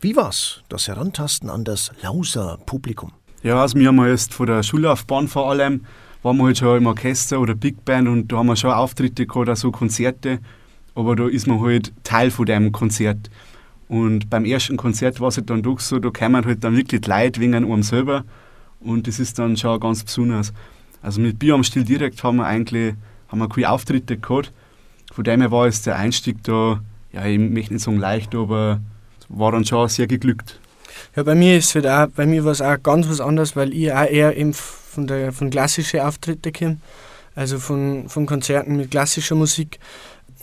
Wie 0.00 0.16
war's, 0.16 0.62
das 0.68 0.88
Herantasten 0.88 1.48
an 1.48 1.64
das 1.64 1.92
Lauser-Publikum? 2.02 3.12
Ja, 3.42 3.62
also 3.62 3.78
wir 3.78 3.88
haben 3.88 4.04
erst 4.04 4.34
von 4.34 4.46
der 4.46 4.62
Schullaufbahn 4.62 5.28
vor 5.28 5.50
allem, 5.50 5.86
waren 6.24 6.38
wir 6.38 6.44
halt 6.44 6.58
schon 6.58 6.78
im 6.78 6.86
Orchester 6.86 7.38
oder 7.38 7.54
Big 7.54 7.84
Band 7.84 8.08
und 8.08 8.32
da 8.32 8.38
haben 8.38 8.46
wir 8.46 8.56
schon 8.56 8.72
Auftritte 8.72 9.26
gehabt, 9.26 9.50
also 9.50 9.70
Konzerte, 9.70 10.38
aber 10.94 11.14
da 11.14 11.28
ist 11.28 11.46
man 11.46 11.60
halt 11.60 11.92
Teil 12.02 12.30
von 12.30 12.46
dem 12.46 12.72
Konzert. 12.72 13.30
Und 13.88 14.30
beim 14.30 14.46
ersten 14.46 14.78
Konzert 14.78 15.20
war 15.20 15.28
es 15.28 15.36
halt 15.36 15.50
dann 15.50 15.62
doch 15.62 15.78
so, 15.78 15.98
da 15.98 16.08
kommen 16.08 16.46
halt 16.46 16.64
dann 16.64 16.76
wirklich 16.76 17.06
Leute 17.06 17.40
wegen 17.40 17.54
einem 17.54 17.82
selber 17.82 18.24
und 18.80 19.06
das 19.06 19.20
ist 19.20 19.38
dann 19.38 19.58
schon 19.58 19.78
ganz 19.78 20.02
besonders. 20.02 20.54
Also 21.02 21.20
mit 21.20 21.38
Bier 21.38 21.54
am 21.54 21.62
Stil 21.62 21.84
direkt 21.84 22.24
haben 22.24 22.36
wir 22.36 22.46
eigentlich 22.46 22.94
haben 23.28 23.38
wir 23.40 23.48
keine 23.48 23.70
Auftritte 23.70 24.16
gehabt, 24.16 24.50
von 25.12 25.24
dem 25.24 25.42
her 25.42 25.50
war 25.50 25.66
es 25.66 25.82
der 25.82 25.96
Einstieg 25.96 26.42
da, 26.42 26.80
ja, 27.12 27.26
ich 27.26 27.38
möchte 27.38 27.74
nicht 27.74 27.82
sagen 27.82 27.98
leicht, 27.98 28.34
aber 28.34 28.80
war 29.28 29.52
dann 29.52 29.66
schon 29.66 29.88
sehr 29.90 30.06
geglückt. 30.06 30.58
Ja, 31.16 31.22
bei 31.22 31.34
mir 31.34 31.58
ist 31.58 31.74
halt 31.74 31.86
auch, 31.86 32.06
bei 32.06 32.24
mir 32.24 32.46
war 32.46 32.52
es 32.52 32.62
auch 32.62 32.82
ganz 32.82 33.08
was 33.10 33.20
anderes, 33.20 33.56
weil 33.56 33.74
ich 33.74 33.92
auch 33.92 34.06
eher 34.06 34.36
eben 34.36 34.54
von, 34.94 35.06
der, 35.06 35.32
von 35.32 35.50
klassischen 35.50 36.00
Auftritten 36.00 36.52
komme, 36.52 36.76
also 37.34 37.58
von, 37.58 38.08
von 38.08 38.26
Konzerten 38.26 38.76
mit 38.76 38.90
klassischer 38.90 39.34
Musik. 39.34 39.78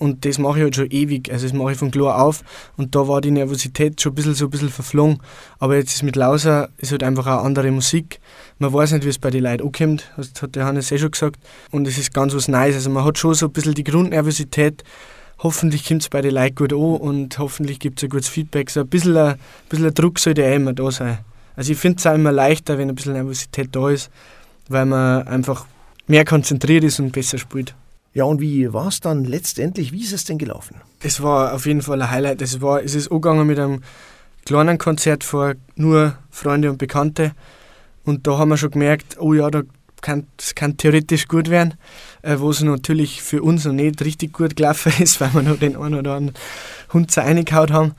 Und 0.02 0.26
das 0.26 0.40
mache 0.40 0.58
ich 0.58 0.64
halt 0.64 0.76
schon 0.76 0.90
ewig. 0.90 1.32
Also 1.32 1.46
das 1.46 1.54
mache 1.54 1.74
ich 1.74 1.78
von 1.78 1.92
klar 1.92 2.24
auf. 2.24 2.44
Und 2.76 2.96
da 2.96 3.08
war 3.08 3.22
die 3.22 3.30
Nervosität 3.30 4.02
schon 4.02 4.14
ein 4.14 4.16
bisschen 4.16 4.34
so 4.34 4.46
ein 4.46 4.50
bisschen 4.50 4.70
verflogen. 4.70 5.20
Aber 5.60 5.76
jetzt 5.76 5.94
ist 5.94 6.02
mit 6.02 6.16
Lauser 6.16 6.70
ist 6.80 6.92
halt 6.92 7.04
einfach 7.04 7.28
eine 7.28 7.42
andere 7.42 7.70
Musik. 7.70 8.20
Man 8.58 8.74
weiß 8.74 8.94
nicht, 8.94 9.06
wie 9.06 9.10
es 9.10 9.20
bei 9.20 9.30
den 9.30 9.44
Leuten 9.44 9.64
ankommt. 9.64 10.12
Das 10.18 10.32
hat 10.42 10.56
der 10.56 10.66
Hannes 10.66 10.92
eh 10.92 10.98
schon 10.98 11.12
gesagt. 11.12 11.40
Und 11.70 11.88
es 11.88 12.00
ist 12.00 12.16
ganz 12.16 12.34
was 12.34 12.48
Neues. 12.48 12.74
Also 12.74 12.90
man 12.90 13.06
hat 13.06 13.20
schon 13.20 13.36
so 13.36 13.46
ein 13.46 13.52
bisschen 13.52 13.76
die 13.76 13.84
Grundnervosität. 13.84 14.84
Hoffentlich 15.38 15.88
kommt 15.88 16.02
es 16.02 16.10
bei 16.10 16.22
den 16.22 16.34
Leuten 16.34 16.56
gut 16.56 16.74
an 16.74 16.80
und 16.80 17.38
hoffentlich 17.38 17.80
gibt 17.80 18.00
es 18.00 18.04
ein 18.04 18.10
gutes 18.10 18.28
Feedback. 18.28 18.72
So 18.72 18.80
ein 18.80 18.88
bisschen, 18.88 19.16
ein, 19.16 19.36
bisschen 19.70 19.94
Druck 19.94 20.18
sollte 20.18 20.44
auch 20.44 20.56
immer 20.56 20.74
da 20.74 20.90
sein. 20.90 21.20
Also 21.56 21.74
ich 21.74 21.78
finde 21.78 22.00
es 22.00 22.08
auch 22.08 22.16
immer 22.16 22.32
leichter, 22.32 22.80
wenn 22.80 22.90
ein 22.90 22.96
bisschen 22.96 23.14
Nervosität 23.14 23.70
da 23.72 23.90
ist, 23.90 24.10
weil 24.70 24.86
man 24.86 25.28
einfach 25.28 25.66
mehr 26.08 26.26
konzentriert 26.26 26.84
ist 26.84 27.00
und 27.00 27.12
besser 27.12 27.38
spielt. 27.38 27.76
Ja, 28.14 28.26
und 28.26 28.42
wie 28.42 28.74
war 28.74 28.88
es 28.88 29.00
dann 29.00 29.24
letztendlich? 29.24 29.94
Wie 29.94 30.04
ist 30.04 30.12
es 30.12 30.26
denn 30.26 30.38
gelaufen? 30.38 30.76
Es 31.02 31.24
war 31.24 31.54
auf 31.54 31.66
jeden 31.66 31.82
Fall 31.82 32.02
ein 32.02 32.12
Highlight. 32.12 32.42
Es, 32.42 32.62
war, 32.62 32.84
es 32.84 32.94
ist 32.94 33.10
angegangen 33.10 33.48
mit 33.48 33.58
einem 33.58 33.82
kleinen 34.46 34.78
Konzert 34.78 35.24
vor 35.24 35.54
nur 35.76 36.18
Freunde 36.30 36.70
und 36.70 36.78
Bekannte. 36.78 37.32
Und 38.04 38.28
da 38.28 38.38
haben 38.38 38.50
wir 38.50 38.58
schon 38.58 38.72
gemerkt, 38.72 39.18
oh 39.20 39.34
ja, 39.34 39.50
da 39.50 39.62
kann, 40.02 40.28
das 40.36 40.56
kann 40.56 40.78
theoretisch 40.78 41.28
gut 41.28 41.50
werden, 41.50 41.76
äh, 42.24 42.38
wo 42.40 42.50
es 42.50 42.62
natürlich 42.62 43.22
für 43.22 43.42
uns 43.42 43.66
noch 43.66 43.74
nicht 43.74 44.04
richtig 44.04 44.34
gut 44.34 44.56
gelaufen 44.56 44.92
ist, 45.00 45.22
weil 45.22 45.34
wir 45.34 45.44
noch 45.44 45.60
den 45.60 45.78
einen 45.78 45.96
oder 45.96 46.16
anderen 46.16 46.38
Hund 46.92 47.16
reingehauen 47.16 47.72
haben. 47.72 47.92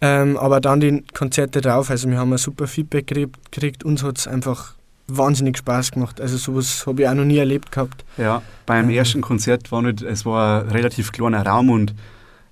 Ähm, 0.00 0.36
aber 0.36 0.60
dann 0.60 0.80
die 0.80 1.04
Konzerte 1.14 1.60
drauf, 1.60 1.90
also 1.90 2.08
wir 2.08 2.18
haben 2.18 2.32
ein 2.32 2.38
super 2.38 2.66
Feedback 2.66 3.06
gekriegt, 3.06 3.84
uns 3.84 4.02
hat 4.02 4.18
es 4.18 4.26
einfach 4.26 4.74
wahnsinnig 5.16 5.58
Spaß 5.58 5.92
gemacht. 5.92 6.20
Also 6.20 6.36
sowas 6.36 6.86
habe 6.86 7.02
ich 7.02 7.08
auch 7.08 7.14
noch 7.14 7.24
nie 7.24 7.38
erlebt 7.38 7.72
gehabt. 7.72 8.04
Ja, 8.16 8.42
beim 8.66 8.90
ähm. 8.90 8.96
ersten 8.96 9.20
Konzert 9.20 9.70
war 9.72 9.82
nicht, 9.82 10.02
es 10.02 10.24
war 10.24 10.62
ein 10.62 10.68
relativ 10.70 11.12
kleiner 11.12 11.44
Raum 11.44 11.70
und 11.70 11.94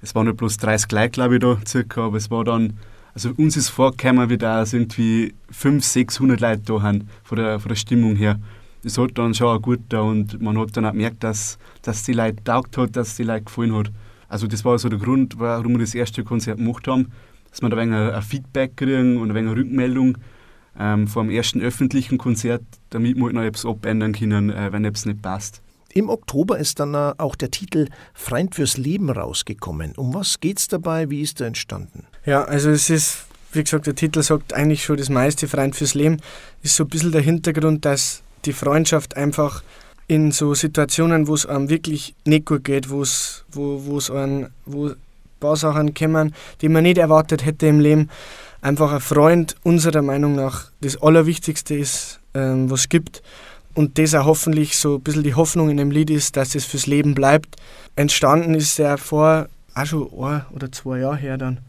es 0.01 0.15
waren 0.15 0.27
nicht 0.27 0.37
bloß 0.37 0.59
30 0.59 0.93
Leute, 0.93 1.11
glaube 1.11 1.35
ich, 1.35 1.41
da 1.41 1.59
circa, 1.67 2.07
aber 2.07 2.17
es 2.17 2.31
war 2.31 2.45
dann, 2.45 2.75
also 3.15 3.31
uns 3.37 3.57
ist 3.57 3.69
vorgekommen, 3.69 4.31
wie 4.31 4.39
da 4.39 4.65
irgendwie 4.65 5.35
500, 5.51 5.85
600 5.85 6.41
Leute 6.41 6.63
da 6.65 6.83
haben, 6.83 7.09
von 7.25 7.39
der, 7.39 7.59
von 7.59 7.69
der 7.69 7.77
Stimmung 7.77 8.17
her. 8.17 8.39
Das 8.85 8.97
hat 8.97 9.19
dann 9.19 9.35
schon 9.35 9.49
auch 9.49 9.61
gut 9.61 9.81
da 9.89 10.03
und 10.03 10.41
man 10.41 10.57
hat 10.59 10.77
dann 10.77 10.87
auch 10.87 10.93
gemerkt, 10.93 11.25
dass, 11.25 11.59
dass 11.83 12.05
die 12.05 12.13
Leute 12.13 12.43
taugt 12.45 12.77
hat, 12.79 12.95
dass 12.95 13.17
die 13.17 13.25
Leute 13.25 13.45
gefallen 13.45 13.75
hat. 13.75 13.91
Also 14.29 14.47
das 14.47 14.65
war 14.65 14.79
so 14.79 14.89
der 14.89 14.99
Grund, 14.99 15.39
warum 15.39 15.73
wir 15.73 15.79
das 15.81 15.95
erste 15.95 16.23
Konzert 16.23 16.59
gemacht 16.59 16.87
haben, 16.87 17.11
dass 17.51 17.61
wir 17.61 17.69
da 17.71 17.77
ein 17.77 17.91
wenig 17.91 18.15
ein 18.15 18.23
Feedback 18.23 18.77
kriegen 18.77 19.17
und 19.17 19.31
ein 19.31 19.35
wenig 19.35 19.51
eine 19.51 19.61
Rückmeldung 19.61 20.19
ähm, 20.79 21.09
vor 21.09 21.23
dem 21.23 21.31
ersten 21.31 21.61
öffentlichen 21.61 22.19
Konzert, 22.19 22.63
damit 22.91 23.17
wir 23.17 23.25
halt 23.25 23.35
noch 23.35 23.43
etwas 23.43 23.67
abändern 23.67 24.13
können, 24.13 24.51
äh, 24.51 24.73
wenn 24.73 24.85
etwas 24.85 25.07
nicht 25.07 25.23
passt. 25.23 25.61
Im 25.93 26.11
Oktober 26.11 26.59
ist 26.59 26.81
dann 26.81 26.95
äh, 26.95 27.15
auch 27.19 27.35
der 27.35 27.51
Titel 27.51 27.89
Freund 28.15 28.55
fürs 28.55 28.77
Leben 28.77 29.11
rausgekommen. 29.11 29.93
Um 29.97 30.15
was 30.15 30.41
geht 30.41 30.59
es 30.59 30.69
dabei? 30.69 31.11
Wie 31.11 31.23
ist 31.23 31.41
er 31.41 31.49
entstanden? 31.49 32.05
Ja, 32.25 32.45
also 32.45 32.71
es 32.71 32.91
ist, 32.91 33.25
wie 33.53 33.65
gesagt, 33.65 33.87
der 33.87 33.95
Titel 33.95 34.23
sagt 34.23 34.53
eigentlich 34.53 34.85
schon 34.85 34.99
das 34.99 35.09
meiste. 35.09 35.49
Freund 35.49 35.75
fürs 35.75 35.95
Leben 35.95 36.19
ist 36.63 36.77
so 36.77 36.85
ein 36.85 36.89
bisschen 36.89 37.13
der 37.13 37.23
Hintergrund, 37.23 37.85
dass 37.85 38.23
die 38.45 38.53
Freundschaft 38.53 39.17
einfach 39.17 39.63
in 40.07 40.31
so 40.31 40.55
Situationen, 40.55 41.27
wo 41.27 41.35
es 41.35 41.47
einem 41.47 41.69
wirklich 41.69 42.15
nicht 42.25 42.47
gut 42.47 42.65
geht, 42.65 42.91
wo's, 42.91 43.45
wo 43.51 43.99
es 43.99 44.11
einem, 44.11 44.49
wo 44.67 44.89
ein 44.89 44.97
paar 45.41 45.57
Sachen 45.57 45.95
kommen, 45.95 46.35
die 46.61 46.69
man 46.69 46.85
nicht 46.85 46.99
erwartet 46.99 47.45
hätte 47.45 47.67
im 47.67 47.81
Leben, 47.81 48.09
einfach 48.61 48.93
ein 48.93 49.01
Freund 49.01 49.57
unserer 49.63 50.03
Meinung 50.03 50.35
nach 50.35 50.71
das 50.81 51.01
Allerwichtigste 51.01 51.75
ist, 51.75 52.21
ähm, 52.35 52.71
was 52.71 52.81
es 52.81 52.89
gibt. 52.89 53.23
Und 53.75 53.99
das 53.99 54.15
auch 54.15 54.25
hoffentlich 54.25 54.77
so 54.77 54.97
ein 54.97 55.03
bisschen 55.03 55.23
die 55.23 55.35
Hoffnung 55.35 55.71
in 55.71 55.77
dem 55.77 55.91
Lied 55.91 56.11
ist, 56.11 56.37
dass 56.37 56.55
es 56.55 56.65
fürs 56.65 56.87
Leben 56.87 57.15
bleibt. 57.15 57.57
Entstanden 57.95 58.55
ist 58.55 58.79
er 58.79 58.99
vor 58.99 59.49
auch 59.75 59.87
schon 59.87 60.11
ein 60.21 60.45
oder 60.53 60.73
zwei 60.73 60.99
Jahren 60.99 61.19
her 61.19 61.39
dann. 61.39 61.61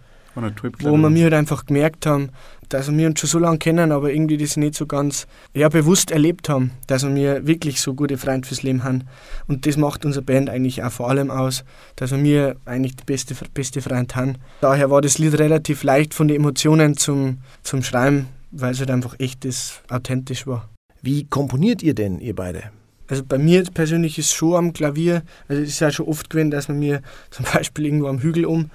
Wo 0.92 0.98
wir 0.98 1.10
mir 1.10 1.24
halt 1.24 1.34
einfach 1.34 1.66
gemerkt 1.66 2.06
haben, 2.06 2.30
dass 2.70 2.92
wir 2.92 3.08
uns 3.08 3.20
schon 3.20 3.30
so 3.30 3.40
lange 3.40 3.58
kennen, 3.58 3.92
aber 3.92 4.14
irgendwie 4.14 4.38
das 4.38 4.56
nicht 4.56 4.76
so 4.76 4.86
ganz 4.86 5.28
ja, 5.54 5.70
bewusst 5.70 6.12
erlebt 6.12 6.50
haben, 6.50 6.72
dass 6.88 7.06
wir 7.06 7.46
wirklich 7.48 7.82
so 7.82 7.96
gute 7.96 8.18
Freunde 8.18 8.48
fürs 8.48 8.64
Leben 8.64 8.84
haben. 8.84 9.06
Und 9.48 9.66
das 9.66 9.76
macht 9.76 10.06
unsere 10.06 10.24
Band 10.24 10.50
eigentlich 10.50 10.84
auch 10.84 10.92
vor 10.92 11.10
allem 11.10 11.32
aus, 11.32 11.64
dass 11.96 12.12
wir 12.12 12.56
eigentlich 12.66 12.96
die 12.96 13.06
beste, 13.06 13.36
beste 13.54 13.82
Freund 13.82 14.16
haben. 14.16 14.36
Daher 14.62 14.92
war 14.92 15.02
das 15.02 15.18
Lied 15.18 15.38
relativ 15.40 15.84
leicht 15.84 16.14
von 16.14 16.28
den 16.28 16.38
Emotionen 16.38 16.96
zum, 16.96 17.40
zum 17.64 17.82
Schreiben, 17.82 18.28
weil 18.52 18.72
es 18.72 18.80
halt 18.80 18.92
einfach 18.92 19.16
echt 19.20 19.46
ist, 19.46 19.82
authentisch 19.90 20.46
war. 20.46 20.70
Wie 21.02 21.26
komponiert 21.26 21.82
ihr 21.82 21.96
denn, 21.96 22.20
ihr 22.20 22.36
beide? 22.36 22.64
Also 23.08 23.24
bei 23.28 23.40
mir 23.40 23.64
persönlich 23.64 24.20
ist 24.20 24.34
schon 24.34 24.56
am 24.56 24.74
Klavier, 24.74 25.24
also 25.48 25.64
es 25.64 25.70
ist 25.70 25.80
ja 25.80 25.90
schon 25.90 26.08
oft 26.08 26.30
gewesen, 26.30 26.52
dass 26.52 26.68
man 26.68 26.78
mir 26.78 27.02
zum 27.32 27.46
Beispiel 27.54 27.86
irgendwo 27.86 28.08
am 28.08 28.20
Hügel 28.20 28.46
um 28.46 28.70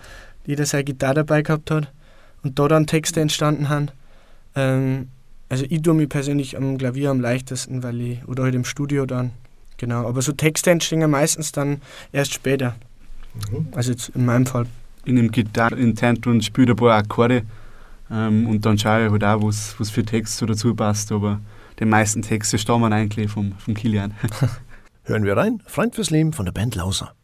jeder 0.47 0.67
seine 0.67 0.85
Gitarre 0.85 1.15
dabei 1.15 1.43
gehabt 1.43 1.71
hat 1.71 1.93
und 2.43 2.59
da 2.59 2.69
dann 2.69 2.87
Texte 2.87 3.21
entstanden 3.21 3.69
haben. 3.69 3.89
Ähm, 4.55 5.09
also 5.49 5.65
ich 5.69 5.83
tue 5.83 5.95
mich 5.95 6.09
persönlich 6.09 6.57
am 6.57 6.79
Klavier 6.79 7.11
am 7.11 7.21
leichtesten, 7.21 7.83
weil 7.83 8.01
ich, 8.01 8.29
oder 8.29 8.45
halt 8.45 8.55
im 8.55 8.65
Studio 8.65 9.07
dann, 9.07 9.31
genau. 9.77 10.07
Aber 10.07 10.23
so 10.23 10.33
Texte 10.33 10.71
entstehen 10.71 11.09
meistens 11.11 11.53
dann 11.53 11.81
erst 12.13 12.35
später. 12.35 12.77
Mhm. 13.51 13.69
Also 13.73 13.93
jetzt 13.93 14.11
in 14.11 14.25
meinem 14.25 14.47
Fall. 14.47 14.67
In 15.05 15.17
dem 15.17 15.31
Gitarre 15.31 15.77
intent 15.77 16.27
und 16.27 16.45
spiele 16.45 16.73
ein 16.73 16.77
paar 16.77 16.97
Akkorde 16.97 17.43
ähm, 18.11 18.47
und 18.47 18.65
dann 18.65 18.79
schaue 18.79 19.07
ich 19.07 19.11
halt 19.11 19.25
auch, 19.25 19.43
was, 19.43 19.75
was 19.79 19.91
für 19.91 20.05
Text 20.05 20.39
so 20.39 20.47
dazu 20.47 20.75
passt, 20.75 21.13
aber 21.13 21.41
die 21.79 21.85
meisten 21.85 22.23
Texte 22.23 22.59
stammen 22.59 22.93
eigentlich 22.93 23.31
vom, 23.31 23.53
vom 23.59 23.75
Kilian. 23.75 24.15
Hören 25.05 25.25
wir 25.25 25.37
rein, 25.37 25.63
Freund 25.67 25.95
fürs 25.95 26.11
Leben 26.11 26.33
von 26.33 26.47
der 26.47 26.53
Band 26.53 26.75
Lauser. 26.75 27.15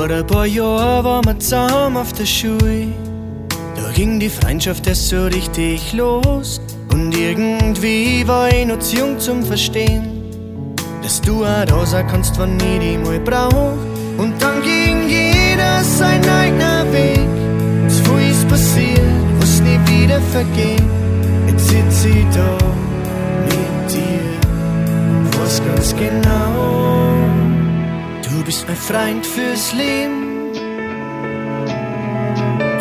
Vor 0.00 0.08
ein 0.08 0.26
paar 0.26 0.46
Jahren 0.46 1.04
waren 1.04 1.24
wir 1.26 1.38
zusammen 1.38 1.98
auf 1.98 2.14
der 2.14 2.24
Schule. 2.24 2.86
Da 3.76 3.92
ging 3.92 4.18
die 4.18 4.30
Freundschaft 4.30 4.86
erst 4.86 5.08
so 5.10 5.26
richtig 5.26 5.92
los. 5.92 6.58
Und 6.90 7.14
irgendwie 7.14 8.26
war 8.26 8.48
ich 8.48 8.64
noch 8.64 8.78
zu 8.78 8.96
jung 8.96 9.18
zum 9.18 9.44
Verstehen, 9.44 10.74
dass 11.02 11.20
du 11.20 11.44
auch 11.44 11.64
da 11.66 12.02
kannst, 12.02 12.38
wenn 12.38 12.56
ich 12.56 12.78
dich 12.78 12.98
mal 12.98 13.20
brauch. 13.20 13.76
Und 14.16 14.40
dann 14.40 14.62
ging 14.62 15.06
jeder 15.06 15.84
sein 15.84 16.26
eigener 16.30 16.90
Weg. 16.94 17.28
Viel 17.90 18.30
ist 18.30 18.48
passiert, 18.48 19.02
was 19.38 19.60
nie 19.60 19.78
wieder 19.84 20.22
vergeht. 20.32 20.82
Jetzt 21.46 21.68
sitz 21.68 22.04
ich 22.06 22.24
da 22.34 22.56
mit 23.44 23.92
dir, 23.92 25.40
weiß 25.42 25.60
ganz 25.62 25.94
genau. 25.94 26.49
Du 28.50 28.56
bist 28.56 28.66
mein 28.66 28.76
Freund 28.76 29.24
fürs 29.24 29.72
Leben. 29.74 30.50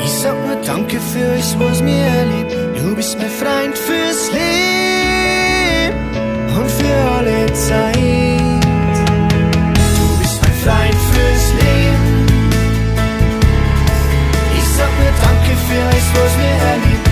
Ich 0.04 0.12
sag 0.12 0.34
nur 0.48 0.56
Danke 0.66 1.00
für 1.00 1.30
alles, 1.30 1.56
was 1.60 1.84
mir 1.84 2.06
erlebt. 2.06 2.56
Du 2.76 2.96
bist 2.96 3.16
mein 3.20 3.30
Freund 3.30 3.78
fürs 3.78 4.32
Leben 4.32 5.96
und 6.58 6.72
für 6.72 7.12
alle 7.12 7.54
Zeit. 7.54 7.96
Du 9.96 10.20
bist 10.20 10.42
mein 10.42 10.56
Freund 10.64 11.00
fürs 11.14 11.54
Leben. 11.62 12.26
Ich 14.58 14.68
sag 14.76 14.90
nur 14.98 15.14
Danke 15.22 15.54
für 15.68 15.82
alles, 15.84 16.08
was 16.16 16.38
mir 16.38 16.58
erlebt. 16.72 17.09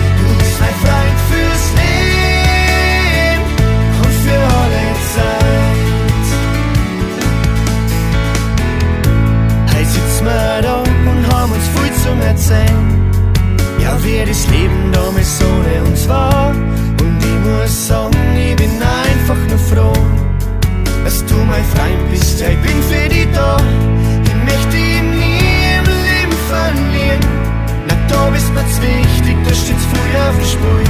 dir 14.08 14.24
das 14.26 14.48
Leben 14.48 14.90
da 14.92 15.10
mit 15.10 15.24
Sonne 15.24 15.74
und 15.86 15.96
zwar. 15.96 16.50
Und 17.02 17.18
ich 17.30 17.38
muss 17.46 17.88
sagen, 17.88 18.16
ich 18.36 18.56
bin 18.56 18.70
einfach 18.80 19.40
nur 19.50 19.62
froh, 19.70 20.02
dass 21.04 21.24
du 21.26 21.36
mein 21.50 21.64
Freund 21.72 22.02
bist. 22.10 22.40
Ich 22.40 22.58
bin 22.66 22.78
für 22.90 23.08
dich 23.08 23.28
da. 23.34 23.56
Ich 24.28 24.38
möchte 24.48 24.76
dich 24.76 25.02
nie 25.20 25.40
im 25.78 25.86
Leben 26.06 26.38
verlieren. 26.52 27.22
Na, 27.86 27.94
da 28.08 28.30
bist 28.30 28.50
mir's 28.54 28.76
wichtig, 28.80 29.36
da 29.46 29.54
steht's 29.54 29.86
früh 29.90 30.12
auf 30.26 30.36
dem 30.36 30.48
Spur. 30.54 30.87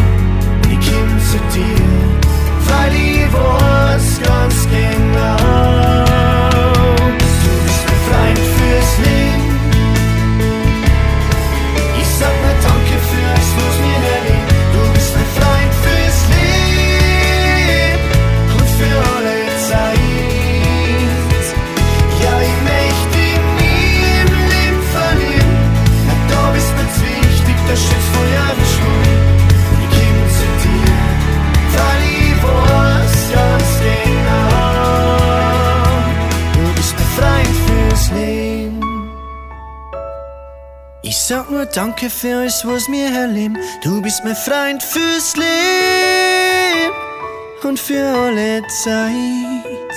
Danke 41.78 42.10
für 42.10 42.38
alles, 42.38 42.66
was 42.66 42.88
wir 42.88 43.06
erleben. 43.06 43.56
Du 43.84 44.02
bist 44.02 44.24
mein 44.24 44.34
Freund 44.34 44.82
fürs 44.82 45.36
Leben 45.36 46.92
und 47.62 47.78
für 47.78 48.04
alle 48.04 48.66
Zeit. 48.82 49.94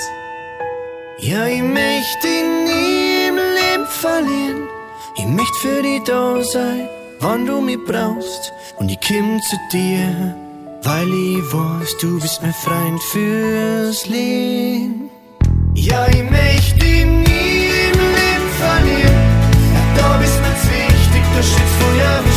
Ja, 1.18 1.48
ich 1.48 1.64
möchte 1.64 2.28
nie 2.68 3.30
im 3.30 3.36
Leben 3.36 3.88
verlieren. 3.88 4.68
Ich 5.16 5.26
möchte 5.26 5.58
für 5.62 5.82
dich 5.82 6.04
da 6.04 6.44
sein, 6.44 6.88
wann 7.20 7.48
du 7.48 7.60
mich 7.62 7.84
brauchst. 7.84 8.54
Und 8.78 8.92
ich 8.92 9.00
komm 9.08 9.42
zu 9.50 9.56
dir, 9.74 10.36
weil 10.84 11.12
ich 11.12 11.42
weiß, 11.52 11.98
du 12.00 12.20
bist 12.20 12.44
mein 12.44 12.54
Freund 12.54 13.02
fürs 13.12 14.06
Leben. 14.06 15.10
Ja, 15.74 16.06
ich 16.10 16.30
möchte 16.30 16.86
nie 16.86 17.21
wichtig, 21.42 21.64
da 21.98 22.31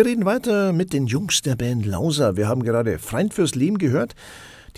Wir 0.00 0.06
reden 0.06 0.24
weiter 0.24 0.72
mit 0.72 0.94
den 0.94 1.06
Jungs 1.06 1.42
der 1.42 1.56
Band 1.56 1.84
Lauser. 1.84 2.34
Wir 2.34 2.48
haben 2.48 2.62
gerade 2.62 2.98
Freund 2.98 3.34
fürs 3.34 3.54
Leben 3.54 3.76
gehört. 3.76 4.14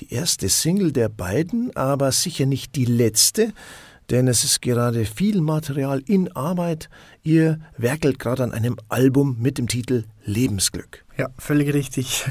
Die 0.01 0.13
erste 0.13 0.49
Single 0.49 0.91
der 0.91 1.09
beiden, 1.09 1.71
aber 1.77 2.11
sicher 2.11 2.45
nicht 2.45 2.75
die 2.75 2.87
letzte, 2.87 3.53
denn 4.11 4.27
es 4.27 4.43
ist 4.43 4.63
gerade 4.63 5.05
viel 5.05 5.41
Material 5.41 6.03
in 6.07 6.35
Arbeit. 6.35 6.91
Ihr 7.23 7.61
werkelt 7.77 8.19
gerade 8.19 8.43
an 8.43 8.51
einem 8.51 8.77
Album 8.89 9.37
mit 9.39 9.59
dem 9.59 9.69
Titel 9.69 10.03
Lebensglück. 10.25 11.05
Ja, 11.17 11.29
völlig 11.39 11.73
richtig. 11.73 12.25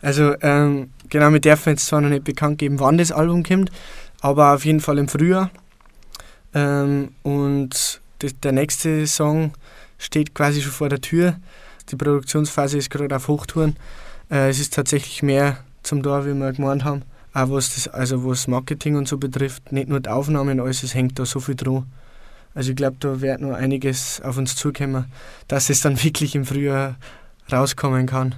Also, 0.00 0.36
ähm, 0.42 0.90
genau, 1.08 1.32
wir 1.32 1.40
dürfen 1.40 1.70
jetzt 1.70 1.86
zwar 1.86 2.02
noch 2.02 2.08
nicht 2.08 2.22
bekannt 2.22 2.58
geben, 2.58 2.78
wann 2.78 2.98
das 2.98 3.10
Album 3.10 3.42
kommt, 3.42 3.72
aber 4.20 4.54
auf 4.54 4.64
jeden 4.64 4.78
Fall 4.78 4.98
im 4.98 5.08
Frühjahr. 5.08 5.50
Ähm, 6.54 7.16
und 7.24 8.00
das, 8.20 8.38
der 8.40 8.52
nächste 8.52 9.08
Song 9.08 9.54
steht 9.98 10.36
quasi 10.36 10.62
schon 10.62 10.70
vor 10.70 10.88
der 10.88 11.00
Tür. 11.00 11.40
Die 11.90 11.96
Produktionsphase 11.96 12.78
ist 12.78 12.90
gerade 12.90 13.14
auf 13.14 13.28
Hochtouren. 13.28 13.76
Äh, 14.30 14.48
es 14.50 14.60
ist 14.60 14.74
tatsächlich 14.74 15.22
mehr 15.22 15.58
zum 15.82 16.02
Tor, 16.02 16.26
wie 16.26 16.34
wir 16.34 16.52
gemeint 16.52 16.84
haben. 16.84 17.02
Auch 17.34 17.50
was 17.50 17.74
das, 17.74 17.88
also 17.88 18.24
was 18.26 18.46
Marketing 18.46 18.96
und 18.96 19.08
so 19.08 19.18
betrifft, 19.18 19.72
nicht 19.72 19.88
nur 19.88 20.00
die 20.00 20.10
Aufnahmen, 20.10 20.60
alles, 20.60 20.82
es 20.82 20.94
hängt 20.94 21.18
da 21.18 21.24
so 21.24 21.40
viel 21.40 21.54
dran. 21.54 21.86
Also 22.54 22.70
ich 22.70 22.76
glaube, 22.76 22.96
da 23.00 23.20
wird 23.20 23.40
noch 23.40 23.54
einiges 23.54 24.20
auf 24.20 24.36
uns 24.36 24.54
zukommen, 24.56 25.06
dass 25.48 25.70
es 25.70 25.80
dann 25.80 26.02
wirklich 26.04 26.34
im 26.34 26.44
Frühjahr 26.44 26.96
rauskommen 27.50 28.06
kann. 28.06 28.34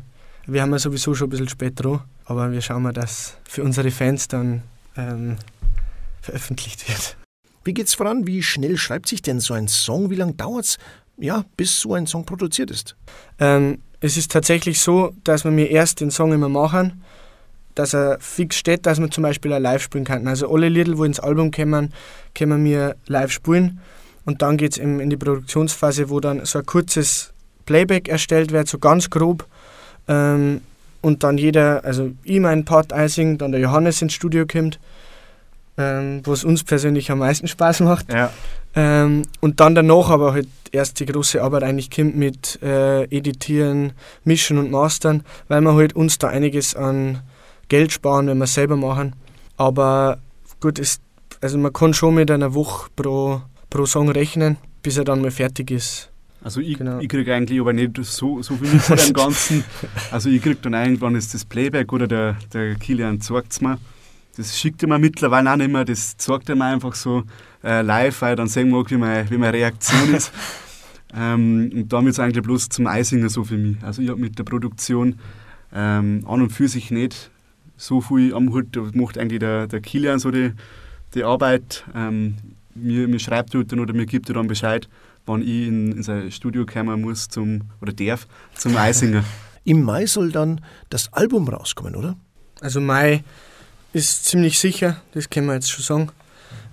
Wir 0.46 0.62
haben 0.62 0.72
ja 0.72 0.78
sowieso 0.78 1.14
schon 1.14 1.28
ein 1.28 1.30
bisschen 1.30 1.48
spät 1.48 1.83
dran, 1.83 2.00
aber 2.24 2.52
wir 2.52 2.61
schauen 2.61 2.83
mal, 2.83 2.92
dass 2.92 3.37
für 3.44 3.64
unsere 3.64 3.90
Fans 3.90 4.28
dann 4.28 4.62
ähm, 4.96 5.37
veröffentlicht 6.20 6.88
wird. 6.88 7.16
Wie 7.64 7.72
geht's 7.72 7.94
voran? 7.94 8.26
Wie 8.26 8.42
schnell 8.42 8.76
schreibt 8.76 9.09
sich 9.09 9.22
denn 9.22 9.40
so 9.40 9.54
ein 9.54 9.68
Song? 9.68 10.11
Wie 10.11 10.16
lange 10.16 10.35
dauert's, 10.35 10.76
ja, 11.18 11.44
bis 11.57 11.81
so 11.81 11.94
ein 11.94 12.07
Song 12.07 12.24
produziert 12.24 12.70
ist? 12.70 12.96
Ähm, 13.38 13.79
es 14.00 14.16
ist 14.16 14.31
tatsächlich 14.31 14.81
so, 14.81 15.14
dass 15.24 15.44
wir 15.44 15.50
mir 15.50 15.70
erst 15.70 16.00
den 16.00 16.11
Song 16.11 16.33
immer 16.33 16.48
machen, 16.48 17.03
dass 17.74 17.94
er 17.94 18.18
fix 18.20 18.57
steht, 18.57 18.87
dass 18.87 19.00
wir 19.00 19.11
zum 19.11 19.22
Beispiel 19.22 19.53
auch 19.53 19.59
live 19.59 19.83
spielen 19.83 20.05
können. 20.05 20.29
Also 20.29 20.53
alle 20.53 20.68
Lieder, 20.68 20.96
wo 20.96 21.05
ins 21.05 21.20
Album 21.20 21.50
kommen, 21.50 21.92
können 22.35 22.64
wir 22.64 22.96
live 23.07 23.33
spielen. 23.33 23.81
Und 24.24 24.42
dann 24.42 24.57
geht 24.57 24.72
es 24.72 24.79
in 24.79 25.11
die 25.11 25.16
Produktionsphase, 25.16 26.09
wo 26.09 26.20
dann 26.20 26.44
so 26.44 26.59
ein 26.61 26.66
kurzes 26.66 27.33
Playback 27.66 28.09
erstellt 28.09 28.53
wird, 28.53 28.68
so 28.68 28.79
ganz 28.79 29.11
grob. 29.11 29.46
Ähm, 30.09 30.61
und 31.00 31.22
dann 31.22 31.37
jeder, 31.37 31.85
also 31.85 32.12
ich 32.22 32.40
meinen 32.40 32.64
Part 32.64 32.92
einsingt, 32.92 33.42
dann 33.42 33.53
der 33.53 33.61
Johannes 33.61 34.00
ins 34.00 34.14
Studio 34.14 34.46
kommt, 34.46 34.79
ähm, 35.77 36.22
was 36.24 36.44
uns 36.44 36.64
persönlich 36.64 37.11
am 37.11 37.18
meisten 37.18 37.48
Spaß 37.48 37.81
macht. 37.81 38.12
Ja. 38.12 38.33
Ähm, 38.77 39.23
und 39.41 39.61
dann 39.61 39.75
danach 39.75 40.11
aber 40.11 40.33
halt 40.33 40.49
erst 40.73 40.99
die 41.01 41.07
große 41.07 41.41
Arbeit 41.43 41.63
eigentlich 41.63 41.91
kommt 41.91 42.17
mit 42.17 42.61
äh, 42.63 43.05
Editieren, 43.05 43.93
Mischen 44.25 44.59
und 44.59 44.71
Mastern, 44.71 45.23
weil 45.49 45.61
wir 45.61 45.75
halt 45.75 45.95
uns 45.95 46.19
da 46.19 46.29
einiges 46.29 46.75
an 46.75 47.21
Geld 47.69 47.93
sparen, 47.93 48.27
wenn 48.27 48.39
wir 48.39 48.45
es 48.45 48.55
selber 48.55 48.77
machen. 48.77 49.15
Aber 49.57 50.19
gut, 50.61 50.79
ist, 50.79 51.01
also 51.41 51.59
man 51.59 51.73
kann 51.73 51.95
schon 51.95 52.17
mit 52.17 52.31
einer 52.31 52.55
Woche 52.55 52.89
pro, 52.97 53.43
pro 53.71 53.87
Song 53.87 54.09
rechnen, 54.09 54.57
bis 54.83 54.97
er 54.99 55.05
dann 55.05 55.23
mal 55.23 55.31
fertig 55.31 55.71
ist. 55.71 56.11
Also 56.43 56.61
ich, 56.61 56.77
Genau. 56.77 56.99
ich 56.99 57.09
kriege 57.09 57.35
eigentlich 57.35 57.59
aber 57.59 57.73
nicht 57.73 57.97
so, 58.03 58.43
so 58.43 58.57
viel 58.57 58.69
mit 58.71 58.83
von 58.83 58.99
dem 58.99 59.13
Ganzen. 59.15 59.65
Also 60.11 60.29
ich 60.29 60.43
kriege 60.43 60.57
dann 60.61 60.75
irgendwann 60.75 61.15
ist 61.15 61.33
das 61.33 61.45
Playback 61.45 61.93
oder 61.93 62.07
der, 62.07 62.37
der 62.53 62.75
Kilian 62.75 63.21
zeigt 63.21 63.53
es 63.53 63.61
mir. 63.63 63.79
Das 64.37 64.59
schickt 64.59 64.83
er 64.83 64.88
mir 64.88 64.99
mittlerweile 64.99 65.53
auch 65.53 65.57
nicht 65.57 65.70
mehr, 65.70 65.85
das 65.85 66.16
zeigt 66.16 66.49
er 66.49 66.57
mir 66.57 66.64
einfach 66.64 66.94
so 66.94 67.23
äh, 67.62 67.83
live, 67.83 68.20
weil 68.23 68.33
ich 68.33 68.37
dann 68.37 68.49
sehen 68.49 68.70
mag, 68.70 68.90
wie 68.90 68.97
meine, 68.97 69.31
wie 69.31 69.38
meine 69.38 69.57
Reaktion 69.57 70.14
ist. 70.14 70.33
ähm, 71.16 71.70
und 71.73 71.92
damit 71.92 72.11
ist 72.11 72.20
eigentlich 72.20 72.42
bloß 72.42 72.68
zum 72.68 72.87
Eisingen 72.87 73.29
so 73.29 73.44
für 73.44 73.57
mich. 73.57 73.77
Also 73.83 74.03
ich 74.03 74.09
habe 74.09 74.20
mit 74.20 74.38
der 74.38 74.44
Produktion 74.44 75.18
ähm, 75.73 76.25
an 76.27 76.42
und 76.42 76.51
für 76.51 76.68
sich 76.68 76.90
nicht 76.90 77.31
so 77.77 78.01
viel 78.01 78.35
am 78.35 78.53
Hut. 78.53 78.68
Da 78.73 78.83
macht 78.94 79.18
eigentlich 79.18 79.40
der, 79.40 79.66
der 79.66 79.81
Kilian 79.81 80.18
so 80.18 80.31
die, 80.31 80.53
die 81.14 81.25
Arbeit. 81.25 81.85
Ähm, 81.94 82.37
mir, 82.75 83.09
mir 83.09 83.18
schreibt 83.18 83.55
er 83.55 83.64
dann 83.64 83.81
oder 83.81 83.94
mir 83.94 84.07
gibt 84.07 84.29
er 84.29 84.35
dann 84.35 84.49
Bescheid, 84.49 84.88
wann 85.27 85.42
ich 85.42 85.68
in, 85.68 85.92
in 85.92 86.03
sein 86.03 86.31
Studio 86.31 86.66
kommen 86.66 87.01
muss 87.01 87.29
zum, 87.29 87.62
oder 87.81 87.92
darf 87.92 88.27
zum 88.55 88.77
Eisinger. 88.77 89.25
Im 89.64 89.83
Mai 89.83 90.07
soll 90.07 90.31
dann 90.31 90.61
das 90.90 91.12
Album 91.12 91.49
rauskommen, 91.49 91.97
oder? 91.97 92.16
Also 92.61 92.81
Mai 92.81 93.25
ist 93.94 94.24
ziemlich 94.24 94.59
sicher, 94.59 95.00
das 95.12 95.30
können 95.30 95.46
wir 95.46 95.54
jetzt 95.54 95.70
schon 95.70 95.85
sagen. 95.85 96.11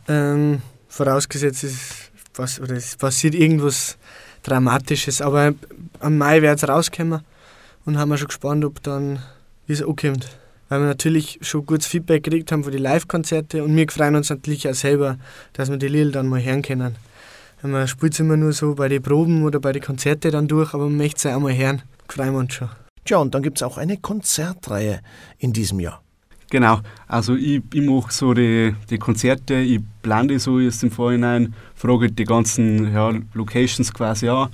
Ähm, 0.08 0.62
vorausgesetzt 0.88 1.64
ist, 1.64 2.12
was, 2.36 2.60
oder 2.60 2.76
es 2.76 2.96
passiert 2.96 3.36
irgendwas 3.36 3.98
Dramatisches, 4.44 5.22
aber 5.22 5.54
am 6.00 6.18
Mai 6.18 6.42
wird 6.42 6.58
es 6.58 6.68
rauskommen 6.68 7.22
und 7.86 7.98
haben 7.98 8.10
wir 8.10 8.18
schon 8.18 8.28
gespannt, 8.28 8.66
ob 8.66 8.82
dann 8.82 9.20
wie 9.68 9.74
es 9.74 9.84
ankommt. 9.84 10.28
Weil 10.68 10.80
wir 10.80 10.88
natürlich 10.88 11.38
schon 11.42 11.66
gutes 11.66 11.86
Feedback 11.86 12.24
gekriegt 12.24 12.52
haben 12.52 12.64
von 12.64 12.72
den 12.72 12.82
Live-Konzerten 12.82 13.62
und 13.62 13.76
wir 13.76 13.86
freuen 13.92 14.16
uns 14.16 14.30
natürlich 14.30 14.68
auch 14.68 14.74
selber, 14.74 15.18
dass 15.54 15.70
wir 15.70 15.78
die 15.78 15.90
Lieder 15.90 16.12
dann 16.12 16.28
mal 16.28 16.44
hören 16.44 16.64
können. 16.64 16.96
Man 17.62 17.88
spielt 17.88 18.14
es 18.14 18.20
immer 18.20 18.38
nur 18.38 18.54
so 18.54 18.74
bei 18.74 18.88
den 18.88 19.04
Proben 19.04 19.44
oder 19.44 19.60
bei 19.60 19.74
den 19.74 19.84
Konzerten 19.84 20.32
dann 20.32 20.48
durch, 20.48 20.74
aber 20.74 20.86
man 20.86 20.98
möchte 20.98 21.30
es 21.30 21.36
auch 21.36 21.40
mal 21.40 21.56
hören. 21.56 21.84
Freuen 22.08 22.34
wir 22.34 22.40
uns 22.40 22.56
schon. 22.56 22.70
Tja, 23.06 23.18
und 23.18 23.36
dann 23.36 23.44
gibt 23.44 23.60
es 23.60 23.64
auch 23.64 23.78
eine 23.78 23.98
Konzertreihe 23.98 25.02
in 25.38 25.54
diesem 25.54 25.80
Jahr. 25.80 26.02
Genau, 26.52 26.82
also 27.08 27.36
ich, 27.36 27.62
ich 27.74 27.82
mache 27.82 28.12
so 28.12 28.34
die, 28.34 28.76
die 28.90 28.98
Konzerte, 28.98 29.56
ich 29.56 29.80
plane 30.02 30.38
so 30.38 30.60
jetzt 30.60 30.84
im 30.84 30.92
Vorhinein, 30.92 31.54
frage 31.76 32.12
die 32.12 32.26
ganzen 32.26 32.94
ja, 32.94 33.14
Locations 33.34 33.94
quasi 33.94 34.28
an, 34.28 34.50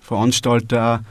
Veranstalter 0.00 1.04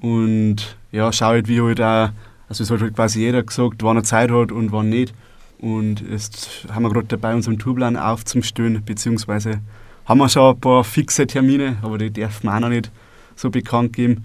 und 0.00 0.76
ja, 0.92 1.12
schaue 1.12 1.30
halt, 1.30 1.48
wie 1.48 1.60
halt 1.60 1.80
auch, 1.80 2.10
also 2.48 2.62
es 2.62 2.70
hat 2.70 2.82
halt 2.82 2.94
quasi 2.94 3.18
jeder 3.18 3.42
gesagt, 3.42 3.82
wann 3.82 3.96
er 3.96 4.04
Zeit 4.04 4.30
hat 4.30 4.52
und 4.52 4.70
wann 4.70 4.90
nicht. 4.90 5.12
Und 5.58 6.08
jetzt 6.08 6.68
haben 6.72 6.84
wir 6.84 6.90
gerade 6.90 7.08
dabei, 7.08 7.34
unseren 7.34 7.58
Tourplan 7.58 7.96
aufzustellen, 7.96 8.80
beziehungsweise 8.84 9.60
haben 10.04 10.18
wir 10.18 10.28
schon 10.28 10.54
ein 10.54 10.60
paar 10.60 10.84
fixe 10.84 11.26
Termine, 11.26 11.78
aber 11.82 11.98
die 11.98 12.12
dürfen 12.12 12.46
wir 12.46 12.54
auch 12.54 12.60
noch 12.60 12.68
nicht 12.68 12.92
so 13.34 13.50
bekannt 13.50 13.92
geben. 13.92 14.24